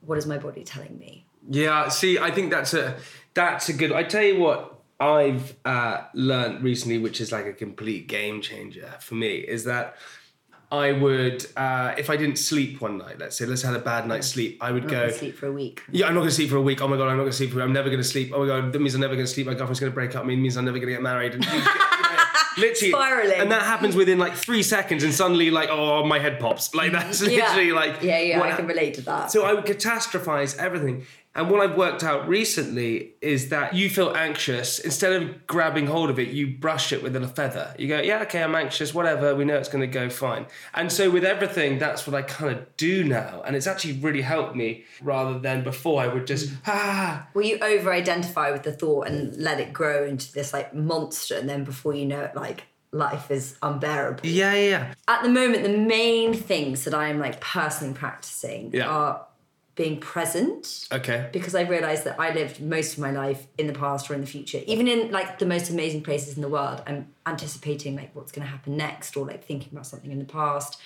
[0.00, 1.24] what is my body telling me?
[1.48, 2.96] Yeah, see, I think that's a
[3.34, 3.92] that's a good.
[3.92, 8.92] I tell you what, I've uh, learned recently, which is like a complete game changer
[9.00, 9.96] for me, is that
[10.72, 14.08] I would, uh, if I didn't sleep one night, let's say, let's had a bad
[14.08, 15.10] night's sleep, I would I'm go.
[15.10, 15.82] sleep for a week.
[15.90, 16.80] Yeah, I'm not going to sleep for a week.
[16.80, 17.60] Oh my god, I'm not going to sleep for.
[17.60, 18.32] I'm never going to sleep.
[18.34, 19.46] Oh my god, that means I'm never going to sleep.
[19.46, 20.24] My girlfriend's going to break up.
[20.24, 21.34] It means I'm never going to get married.
[21.34, 21.66] And you know,
[22.56, 23.40] literally, Spiraling.
[23.40, 26.74] and that happens within like three seconds, and suddenly, like, oh, my head pops.
[26.74, 29.30] Like that's literally like yeah, yeah, I can relate to that.
[29.30, 31.04] so I would catastrophize everything.
[31.34, 34.78] And what I've worked out recently is that you feel anxious.
[34.78, 37.74] Instead of grabbing hold of it, you brush it with a feather.
[37.78, 39.34] You go, yeah, okay, I'm anxious, whatever.
[39.34, 40.46] We know it's going to go fine.
[40.74, 43.42] And so with everything, that's what I kind of do now.
[43.46, 47.26] And it's actually really helped me rather than before I would just, ah.
[47.32, 51.48] Well, you over-identify with the thought and let it grow into this like monster, and
[51.48, 54.26] then before you know it, like life is unbearable.
[54.26, 54.94] Yeah, yeah.
[55.08, 58.88] At the moment, the main things that I am like personally practicing Yeah.
[58.88, 59.26] are
[59.74, 60.86] being present.
[60.92, 61.28] Okay.
[61.32, 64.20] because I realized that I lived most of my life in the past or in
[64.20, 64.60] the future.
[64.66, 68.44] Even in like the most amazing places in the world, I'm anticipating like what's going
[68.46, 70.78] to happen next or like thinking about something in the past.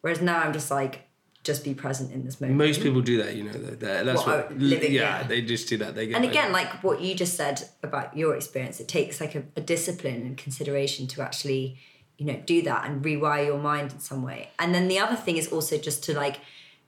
[0.00, 1.06] Whereas now I'm just like,
[1.44, 2.56] just be present in this moment.
[2.58, 3.52] Most people do that, you know.
[3.52, 4.58] That- that's What, what.
[4.58, 5.26] living, yeah, yeah.
[5.26, 5.94] they just do that.
[5.94, 6.14] They get.
[6.16, 9.42] and like- again, like what you just said about your experience, it takes like a,
[9.56, 11.78] a discipline and consideration to actually,
[12.18, 14.50] you know, do that and rewire your mind in some way.
[14.58, 16.38] And then the other thing is also just to like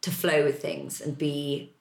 [0.04, 1.74] to flow with things and be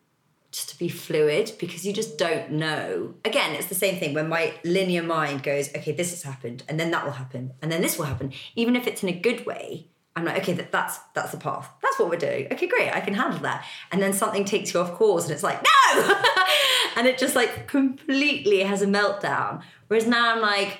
[0.54, 3.16] just to be fluid because you just don't know.
[3.26, 6.80] Again, it's the same thing when my linear mind goes, okay, this has happened, and
[6.80, 8.32] then that will happen, and then this will happen.
[8.56, 11.70] Even if it's in a good way, I'm like, okay, that, that's that's the path.
[11.82, 12.48] That's what we're doing.
[12.54, 13.66] Okay, great, I can handle that.
[13.92, 16.22] And then something takes you off course, and it's like, no,
[16.96, 19.64] and it just like completely has a meltdown.
[19.88, 20.80] Whereas now I'm like,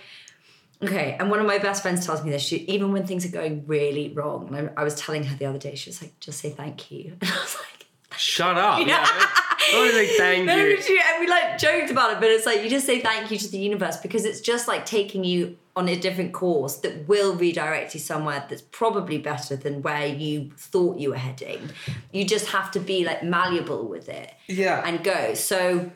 [0.82, 1.16] okay.
[1.20, 2.42] And one of my best friends tells me this.
[2.42, 5.46] She, even when things are going really wrong, and I, I was telling her the
[5.46, 7.68] other day, she was like, just say thank you, and I was like.
[8.16, 8.86] Shut up.
[8.86, 9.04] Yeah.
[9.08, 10.76] I want to say thank No, you.
[10.76, 13.32] but you, and we like joked about it, but it's like you just say thank
[13.32, 17.08] you to the universe because it's just like taking you on a different course that
[17.08, 21.72] will redirect you somewhere that's probably better than where you thought you were heading.
[22.12, 24.84] You just have to be like malleable with it Yeah.
[24.86, 25.34] and go.
[25.34, 25.90] So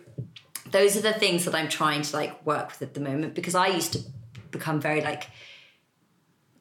[0.71, 3.53] those are the things that I'm trying to like work with at the moment because
[3.53, 3.99] I used to
[4.51, 5.27] become very like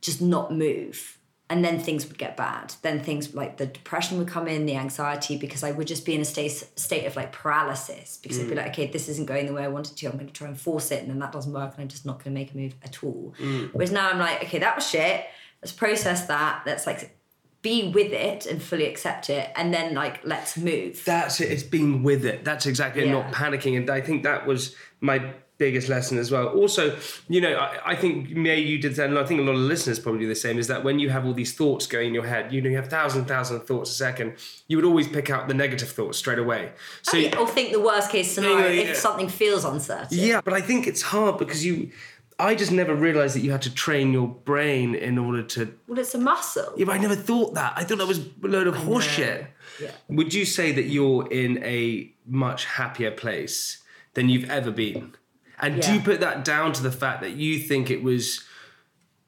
[0.01, 1.19] just not move.
[1.49, 2.75] And then things would get bad.
[2.83, 6.13] Then things like the depression would come in, the anxiety, because I would just be
[6.13, 8.19] in a state state of like paralysis.
[8.21, 8.57] Because I'd be mm.
[8.57, 10.07] like, okay, this isn't going the way I wanted to.
[10.07, 12.05] I'm going to try and force it, and then that doesn't work, and I'm just
[12.05, 13.33] not going to make a move at all.
[13.39, 13.71] Mm.
[13.73, 15.25] Whereas now I'm like, okay, that was shit.
[15.63, 16.65] Let's process that.
[16.67, 17.17] Let's like
[17.63, 21.05] be with it and fully accept it, and then like let's move.
[21.05, 21.53] That's it.
[21.53, 22.45] It's being with it.
[22.45, 23.13] That's exactly it.
[23.13, 23.77] Not panicking.
[23.77, 26.49] And I think that was my biggest lesson as well.
[26.49, 26.97] Also,
[27.29, 29.61] you know, I, I think May you did that, and I think a lot of
[29.61, 30.59] listeners probably do the same.
[30.59, 32.77] Is that when you have all these thoughts going in your head, you know, you
[32.77, 34.35] have thousands, thousands thoughts a second.
[34.69, 36.73] You would always pick out the negative thoughts straight away.
[37.03, 38.91] So oh, or think the worst case scenario Yeah, yeah.
[38.91, 40.09] if something feels uncertain.
[40.11, 41.91] Yeah, but I think it's hard because you.
[42.39, 45.73] I just never realized that you had to train your brain in order to.
[45.89, 46.75] Well, it's a muscle.
[46.77, 47.73] Yeah, but I never thought that.
[47.77, 49.47] I thought that was a load of horseshit.
[49.81, 49.91] Yeah.
[50.09, 55.15] Would you say that you're in a much happier place than you've ever been?
[55.61, 58.45] And do you put that down to the fact that you think it was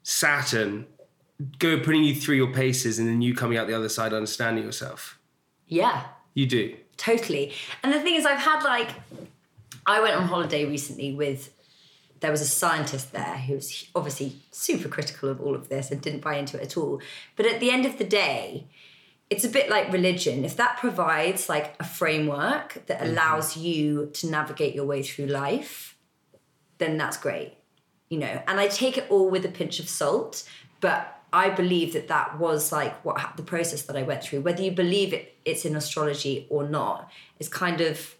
[0.03, 0.85] Saturn
[1.57, 4.63] go putting you through your paces and then you coming out the other side understanding
[4.63, 5.17] yourself?
[5.67, 6.75] Yeah, You do.
[6.97, 7.53] totally.
[7.83, 8.89] And the thing is, I've had like,
[9.85, 11.53] I went on holiday recently with,
[12.19, 16.01] there was a scientist there who was obviously super critical of all of this and
[16.01, 17.01] didn't buy into it at all.
[17.35, 18.65] But at the end of the day,
[19.29, 20.43] it's a bit like religion.
[20.43, 23.11] If that provides like a framework that mm-hmm.
[23.11, 25.95] allows you to navigate your way through life,
[26.79, 27.53] then that's great.
[28.09, 30.49] You know, and I take it all with a pinch of salt,
[30.81, 34.41] but I believe that that was like what the process that I went through.
[34.41, 38.15] Whether you believe it, it's in astrology or not is kind of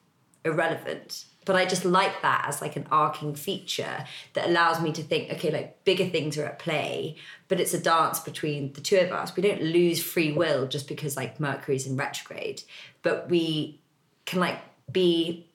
[0.45, 1.25] irrelevant.
[1.45, 5.33] But I just like that as like an arcing feature that allows me to think,
[5.33, 7.15] okay, like bigger things are at play,
[7.47, 9.35] but it's a dance between the two of us.
[9.35, 12.61] We don't lose free will just because like Mercury's in retrograde,
[13.01, 13.81] but we
[14.25, 14.59] can like
[14.91, 15.48] be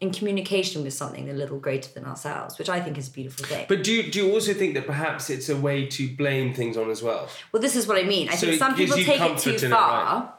[0.00, 3.46] in communication with something a little greater than ourselves, which I think is a beautiful
[3.46, 3.64] thing.
[3.68, 6.76] But do you, do you also think that perhaps it's a way to blame things
[6.76, 7.28] on as well?
[7.52, 8.28] well, this is what I mean.
[8.28, 10.34] I So think some people take it too in it, far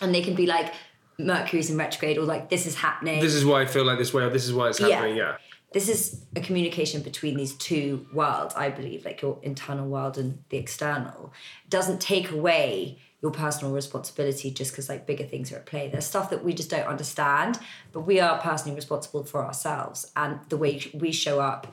[0.00, 0.72] and they can be like,
[1.18, 3.20] Mercury's in retrograde or like, this is happening.
[3.20, 4.88] This is why I feel like this way, or this is why it's Yeah.
[4.96, 5.36] happening, yeah.
[5.72, 10.38] this is a communication between these two worlds, I believe, like your internal world and
[10.48, 11.32] the external.
[11.64, 15.88] It doesn't take away your personal responsibility just because like bigger things are at play.
[15.88, 17.58] There's stuff that we just don't understand,
[17.92, 21.72] but we are personally responsible for ourselves and the way we show up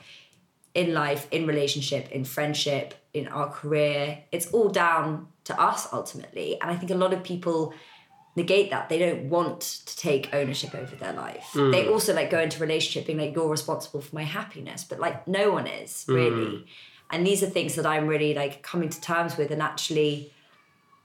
[0.74, 4.22] in life, in relationship, in friendship, in our career.
[4.30, 6.60] It's all down to us ultimately.
[6.60, 7.74] And I think a lot of people
[8.36, 8.88] negate that.
[8.88, 11.48] They don't want to take ownership over their life.
[11.54, 11.72] Mm.
[11.72, 14.84] They also like go into relationship being like, you're responsible for my happiness.
[14.84, 16.46] But like no one is really.
[16.46, 16.64] Mm.
[17.10, 20.32] And these are things that I'm really like coming to terms with and actually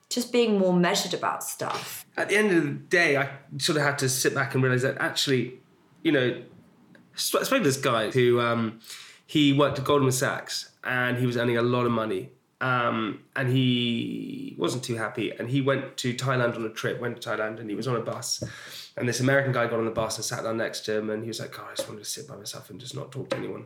[0.09, 2.05] just being more measured about stuff.
[2.17, 4.83] At the end of the day, I sort of had to sit back and realize
[4.83, 5.59] that actually,
[6.03, 6.41] you know,
[7.13, 8.79] I spoke to this guy who um,
[9.25, 12.29] he worked at Goldman Sachs and he was earning a lot of money.
[12.61, 15.31] Um, and he wasn't too happy.
[15.31, 17.95] And he went to Thailand on a trip, went to Thailand, and he was on
[17.95, 18.43] a bus.
[18.97, 21.21] And this American guy got on the bus and sat down next to him, and
[21.21, 23.29] he was like, God, I just wanted to sit by myself and just not talk
[23.31, 23.65] to anyone.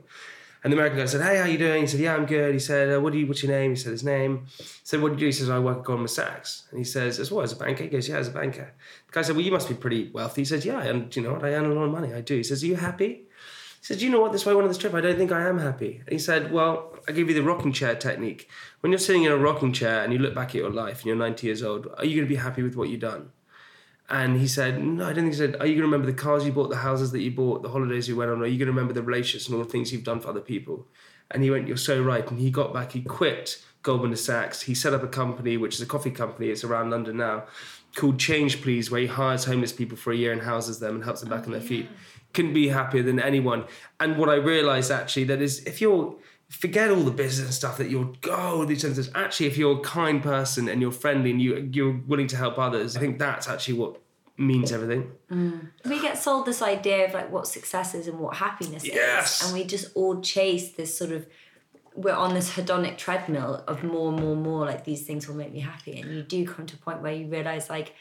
[0.63, 1.81] And the American guy said, Hey, how you doing?
[1.81, 2.53] He said, Yeah, I'm good.
[2.53, 3.27] He said, uh, What do you?
[3.27, 3.71] What's your name?
[3.71, 4.45] He said his name.
[4.57, 5.25] He said, What do you do?
[5.27, 6.67] He says, I work at Goldman Sachs.
[6.69, 7.43] And he says, As what?
[7.43, 7.83] As a banker?
[7.83, 8.73] He goes, Yeah, as a banker.
[9.07, 10.41] The guy said, Well, you must be pretty wealthy.
[10.41, 11.45] He says, Yeah, and you know what?
[11.45, 12.13] I earn a lot of money.
[12.13, 12.35] I do.
[12.35, 13.05] He says, Are you happy?
[13.05, 14.33] He says, You know what?
[14.33, 16.01] This way, went on this trip, I don't think I am happy.
[16.05, 18.49] And he said, Well, I give you the rocking chair technique.
[18.81, 21.05] When you're sitting in a rocking chair and you look back at your life and
[21.05, 23.31] you're 90 years old, are you going to be happy with what you've done?
[24.09, 26.13] And he said, No, I don't think he said, Are you going to remember the
[26.13, 28.41] cars you bought, the houses that you bought, the holidays you went on?
[28.41, 30.41] Are you going to remember the relationships and all the things you've done for other
[30.41, 30.87] people?
[31.31, 32.29] And he went, You're so right.
[32.29, 34.61] And he got back, he quit Goldman Sachs.
[34.61, 37.45] He set up a company, which is a coffee company, it's around London now,
[37.95, 41.03] called Change Please, where he hires homeless people for a year and houses them and
[41.03, 41.87] helps them back on their oh, feet.
[42.33, 43.65] Couldn't be happier than anyone.
[43.99, 46.15] And what I realized actually that is if you're
[46.49, 49.09] forget all the business stuff that you're oh these senses.
[49.15, 52.57] Actually, if you're a kind person and you're friendly and you you're willing to help
[52.57, 54.01] others, I think that's actually what
[54.37, 55.11] means everything.
[55.31, 55.69] Mm.
[55.85, 59.41] We get sold this idea of like what success is and what happiness Yes.
[59.41, 59.47] is.
[59.47, 61.27] And we just all chase this sort of
[61.95, 65.35] we're on this hedonic treadmill of more and more and more like these things will
[65.35, 65.99] make me happy.
[65.99, 67.93] And you do come to a point where you realise like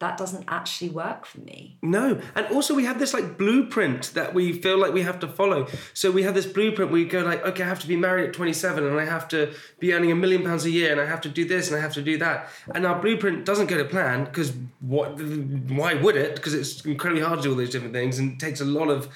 [0.00, 1.76] that doesn't actually work for me.
[1.82, 2.20] No.
[2.34, 5.68] And also we have this like blueprint that we feel like we have to follow.
[5.92, 8.28] So we have this blueprint where you go like, okay, I have to be married
[8.28, 11.04] at 27 and I have to be earning a million pounds a year and I
[11.04, 12.48] have to do this and I have to do that.
[12.74, 16.34] And our blueprint doesn't go to plan because what why would it?
[16.34, 18.88] Because it's incredibly hard to do all those different things and it takes a lot
[18.88, 19.08] of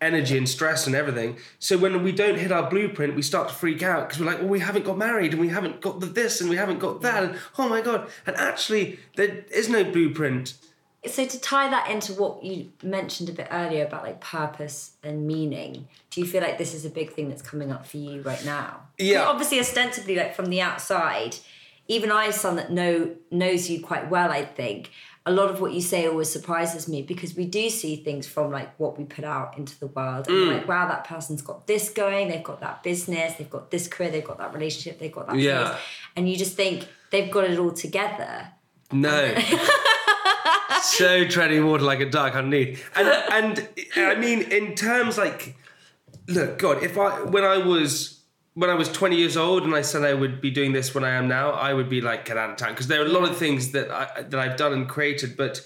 [0.00, 1.38] energy and stress and everything.
[1.58, 4.40] So when we don't hit our blueprint, we start to freak out because we're like,
[4.40, 7.00] well, we haven't got married and we haven't got the this and we haven't got
[7.02, 7.24] that.
[7.24, 8.08] And oh my God.
[8.26, 10.54] And actually, there is no blueprint.
[11.06, 15.26] So to tie that into what you mentioned a bit earlier about like purpose and
[15.26, 18.22] meaning, do you feel like this is a big thing that's coming up for you
[18.22, 18.80] right now?
[18.98, 19.24] Yeah.
[19.26, 21.36] Obviously, ostensibly, like from the outside,
[21.88, 24.90] even I, someone that know knows you quite well, I think
[25.28, 28.52] a lot of what you say always surprises me because we do see things from
[28.52, 30.52] like what we put out into the world and Mm.
[30.54, 34.10] like wow that person's got this going they've got that business they've got this career
[34.10, 35.76] they've got that relationship they've got that Yeah.
[36.14, 38.48] and you just think they've got it all together
[38.92, 39.34] No.
[40.82, 42.88] so treading water like a duck underneath.
[42.96, 45.56] And and I mean in terms like
[46.28, 48.15] look, God, if I when I was
[48.56, 51.04] when I was 20 years old and I said I would be doing this when
[51.04, 52.70] I am now, I would be like, get out of town.
[52.70, 55.60] Because there are a lot of things that I that I've done and created, but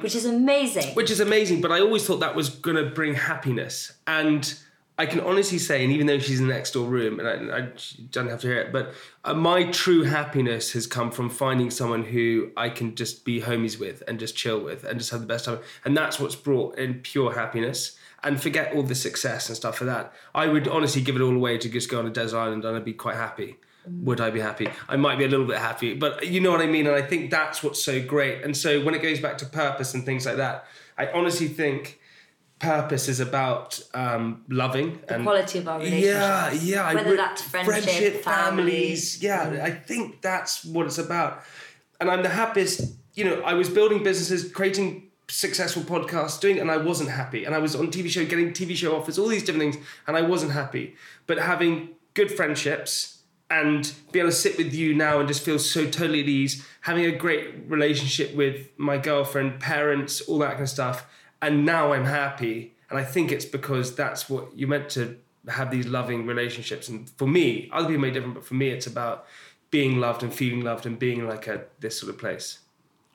[0.00, 1.60] which is amazing which is amazing.
[1.60, 3.92] But I always thought that was going to bring happiness.
[4.06, 4.52] And
[4.96, 7.58] I can honestly say, and even though she's in the next door room, and I,
[7.58, 7.68] I
[8.10, 12.04] don't have to hear it, but uh, my true happiness has come from finding someone
[12.04, 15.26] who I can just be homies with and just chill with and just have the
[15.26, 15.58] best time.
[15.84, 17.98] And that's what's brought in pure happiness.
[18.24, 20.12] And forget all the success and stuff for that.
[20.34, 22.76] I would honestly give it all away to just go on a desert island and
[22.76, 23.58] I'd be quite happy.
[23.86, 24.68] Would I be happy?
[24.88, 26.86] I might be a little bit happy, but you know what I mean.
[26.86, 28.42] And I think that's what's so great.
[28.42, 30.64] And so when it goes back to purpose and things like that,
[30.96, 32.00] I honestly think
[32.58, 36.94] purpose is about um, loving the and quality of our relationships yeah, yeah.
[36.94, 39.22] Whether would- that's friendship, families.
[39.22, 41.42] Yeah, I think that's what it's about.
[42.00, 42.96] And I'm the happiest.
[43.14, 47.44] You know, I was building businesses, creating successful podcast doing, and I wasn't happy.
[47.44, 50.16] And I was on TV show, getting TV show offers, all these different things, and
[50.16, 50.96] I wasn't happy.
[51.26, 55.58] But having good friendships and be able to sit with you now and just feel
[55.58, 60.62] so totally at ease, having a great relationship with my girlfriend, parents, all that kind
[60.62, 61.06] of stuff.
[61.42, 62.74] And now I'm happy.
[62.90, 65.18] And I think it's because that's what you're meant to
[65.48, 66.88] have these loving relationships.
[66.88, 69.26] And for me, other people may be different, but for me, it's about
[69.70, 72.60] being loved and feeling loved and being like a this sort of place.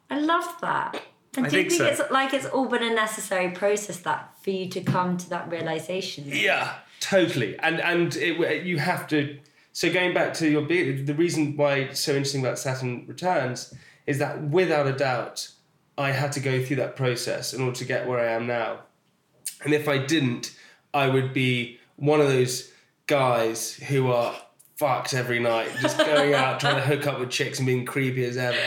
[0.10, 1.02] I love that.
[1.38, 2.04] And I do you think think so.
[2.04, 5.50] it's like it's all been a necessary process that for you to come to that
[5.52, 6.26] realization?
[6.28, 7.58] Yeah, totally.
[7.60, 9.38] And and it, you have to.
[9.72, 13.74] So going back to your the reason why it's so interesting about Saturn Returns
[14.08, 15.52] is that without a doubt,
[15.98, 18.80] I had to go through that process in order to get where I am now.
[19.64, 20.56] And if I didn't,
[20.94, 22.72] I would be one of those
[23.06, 24.36] guys who are
[24.80, 28.24] fucked every night, just going out trying to hook up with chicks and being creepy
[28.24, 28.58] as ever.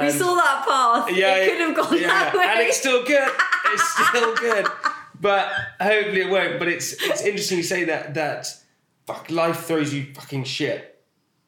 [0.00, 1.16] We saw that path.
[1.16, 2.44] yeah, it could have gone yeah, that way.
[2.44, 3.28] and it's still good.
[3.72, 4.66] It's still good,
[5.18, 5.50] but
[5.80, 6.58] hopefully it won't.
[6.58, 8.46] But it's it's interesting you say that that
[9.06, 10.92] fuck life throws you fucking shit.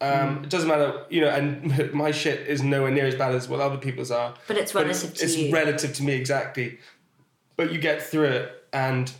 [0.01, 3.47] Um, It doesn't matter, you know, and my shit is nowhere near as bad as
[3.47, 4.33] what other people's are.
[4.47, 5.53] But it's relative to it's you.
[5.53, 6.79] relative to me exactly.
[7.57, 9.11] But you get through it, and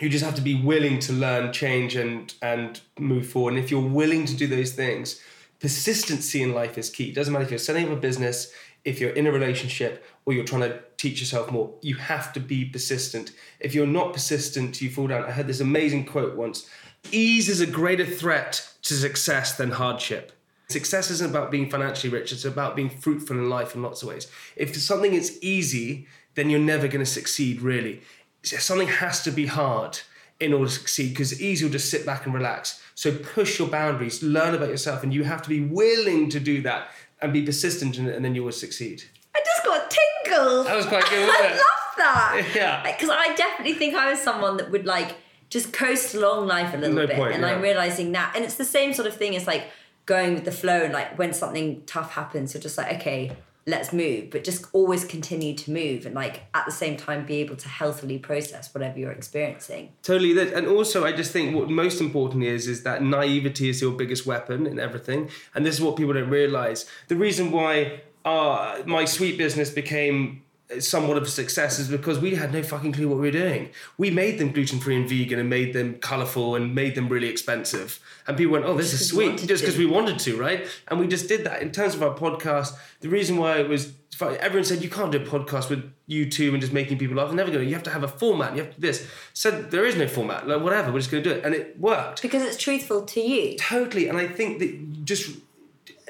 [0.00, 3.54] you just have to be willing to learn, change, and and move forward.
[3.54, 5.20] And if you're willing to do those things,
[5.60, 7.10] persistency in life is key.
[7.10, 8.52] It doesn't matter if you're setting up a business,
[8.84, 11.74] if you're in a relationship, or you're trying to teach yourself more.
[11.82, 13.32] You have to be persistent.
[13.58, 15.24] If you're not persistent, you fall down.
[15.24, 16.66] I heard this amazing quote once:
[17.12, 20.32] "Ease is a greater threat to success than hardship."
[20.68, 24.08] Success isn't about being financially rich, it's about being fruitful in life in lots of
[24.08, 24.28] ways.
[24.54, 28.02] If something is easy, then you're never going to succeed, really.
[28.42, 29.98] Something has to be hard
[30.38, 32.82] in order to succeed because easy will just sit back and relax.
[32.94, 36.62] So push your boundaries, learn about yourself, and you have to be willing to do
[36.62, 36.88] that
[37.20, 39.02] and be persistent in it, and then you will succeed.
[39.34, 39.90] I just got
[40.24, 40.66] tingles.
[40.66, 41.50] That was quite good, I it?
[41.52, 42.46] love that.
[42.54, 42.82] Yeah.
[42.90, 45.16] Because I definitely think I was someone that would like
[45.50, 47.48] just coast along life a little No bit, point, and yeah.
[47.50, 49.64] I'm realizing that, and it's the same sort of thing as like
[50.06, 53.36] going with the flow, and like when something tough happens, you're just like, okay,
[53.66, 57.36] let's move, but just always continue to move, and like at the same time be
[57.36, 59.92] able to healthily process whatever you're experiencing.
[60.02, 60.32] Totally.
[60.32, 63.92] That, and also, I just think what most important is is that naivety is your
[63.92, 66.86] biggest weapon in everything, and this is what people don't realize.
[67.08, 70.42] The reason why uh, my sweet business became
[70.78, 73.70] somewhat of a success is because we had no fucking clue what we were doing.
[73.98, 77.28] We made them gluten free and vegan, and made them colourful, and made them really
[77.28, 77.98] expensive.
[78.26, 80.36] And people went, "Oh, this is Just 'cause you sweet," just because we wanted to,
[80.36, 80.66] right?
[80.88, 81.60] And we just did that.
[81.62, 83.92] In terms of our podcast, the reason why it was
[84.40, 87.30] everyone said you can't do a podcast with YouTube and just making people laugh.
[87.30, 87.66] I'm never going to.
[87.68, 88.54] You have to have a format.
[88.54, 89.06] You have to do this.
[89.32, 90.46] Said there is no format.
[90.46, 93.20] Like whatever, we're just going to do it, and it worked Because it's truthful to
[93.20, 93.56] you.
[93.58, 94.08] totally.
[94.08, 95.30] And I think that just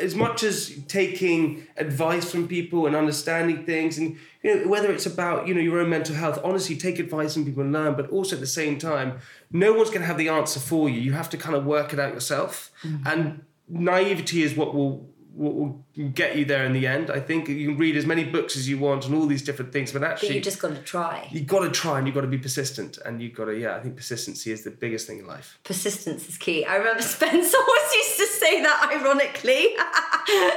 [0.01, 5.07] as much as taking advice from people and understanding things and you know whether it's
[5.07, 8.09] about you know your own mental health honestly take advice from people and learn but
[8.11, 9.19] also at the same time
[9.53, 11.93] no one's going to have the answer for you you have to kind of work
[11.93, 13.07] it out yourself mm-hmm.
[13.07, 17.11] and naivety is what will will get you there in the end.
[17.11, 19.73] I think you can read as many books as you want and all these different
[19.73, 21.29] things, but actually, but you just got to try.
[21.31, 23.45] You got to try, and you have got to be persistent, and you have got
[23.47, 23.77] to yeah.
[23.77, 25.59] I think persistency is the biggest thing in life.
[25.65, 26.65] Persistence is key.
[26.65, 29.77] I remember Spencer always used to say that ironically.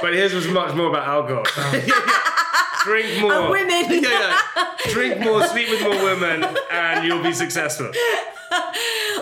[0.02, 1.44] but his was much more about alcohol.
[2.84, 3.32] Drink more.
[3.32, 4.02] And women.
[4.02, 4.76] yeah, yeah.
[4.90, 7.90] Drink more, sleep with more women, and you'll be successful.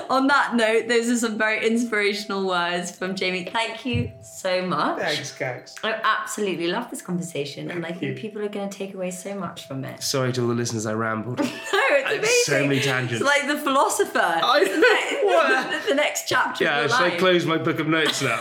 [0.11, 3.45] On that note, those are some very inspirational words from Jamie.
[3.45, 4.99] Thank you so much.
[4.99, 5.75] Thanks, Gags.
[5.83, 8.15] I absolutely love this conversation, Thank and I think you.
[8.15, 10.03] people are going to take away so much from it.
[10.03, 11.39] Sorry to all the listeners, I rambled.
[11.41, 12.29] no, it's amazing.
[12.45, 13.21] So many tangents.
[13.21, 14.19] It's like the philosopher.
[14.19, 15.29] I know.
[15.29, 15.87] what?
[15.89, 16.65] the, next chapter.
[16.65, 18.41] Yeah, should I close my book of notes now?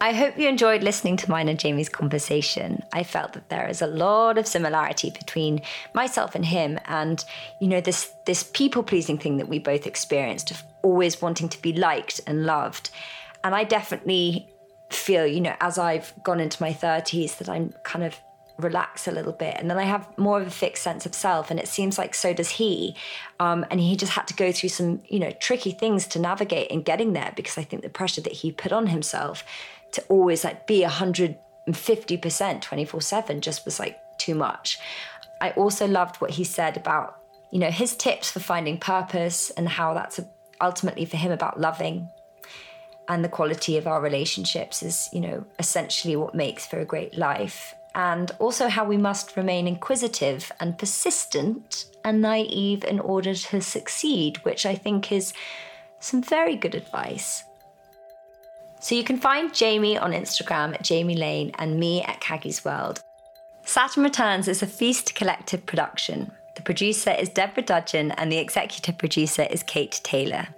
[0.00, 2.84] I hope you enjoyed listening to mine and Jamie's conversation.
[2.92, 5.60] I felt that there is a lot of similarity between
[5.92, 7.24] myself and him and
[7.60, 11.60] you know this this people pleasing thing that we both experienced of always wanting to
[11.60, 12.90] be liked and loved.
[13.42, 14.48] And I definitely
[14.90, 18.16] feel, you know, as I've gone into my 30s that I'm kind of
[18.58, 21.48] relax a little bit and then i have more of a fixed sense of self
[21.48, 22.92] and it seems like so does he
[23.38, 26.68] um, and he just had to go through some you know tricky things to navigate
[26.68, 29.44] in getting there because i think the pressure that he put on himself
[29.92, 34.78] to always like be 150% 24 7 just was like too much.
[35.40, 37.18] I also loved what he said about,
[37.52, 40.20] you know, his tips for finding purpose and how that's
[40.60, 42.08] ultimately for him about loving
[43.08, 47.16] and the quality of our relationships is, you know, essentially what makes for a great
[47.16, 47.74] life.
[47.94, 54.36] And also how we must remain inquisitive and persistent and naive in order to succeed,
[54.44, 55.32] which I think is
[55.98, 57.42] some very good advice.
[58.80, 63.02] So you can find Jamie on Instagram at Jamie Laing and me at Caggie's World.
[63.64, 66.30] Saturn Returns is a Feast Collective production.
[66.54, 70.48] The producer is Deborah Dudgeon and the executive producer is Kate Taylor.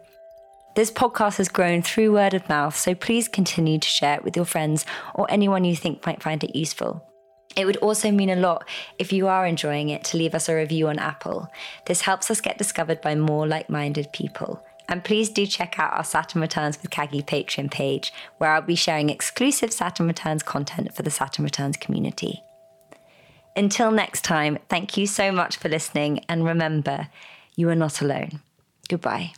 [0.77, 4.37] This podcast has grown through word of mouth, so please continue to share it with
[4.37, 7.05] your friends or anyone you think might find it useful.
[7.57, 8.69] It would also mean a lot
[8.99, 11.51] if you are enjoying it to leave us a review on Apple.
[11.87, 14.65] This helps us get discovered by more like minded people.
[14.91, 18.75] And please do check out our Saturn Returns with Caggie Patreon page, where I'll be
[18.75, 22.43] sharing exclusive Saturn Returns content for the Saturn Returns community.
[23.55, 27.09] Until next time, thank you so much for listening, and remember,
[27.55, 28.41] you are not alone.
[28.89, 29.33] Goodbye.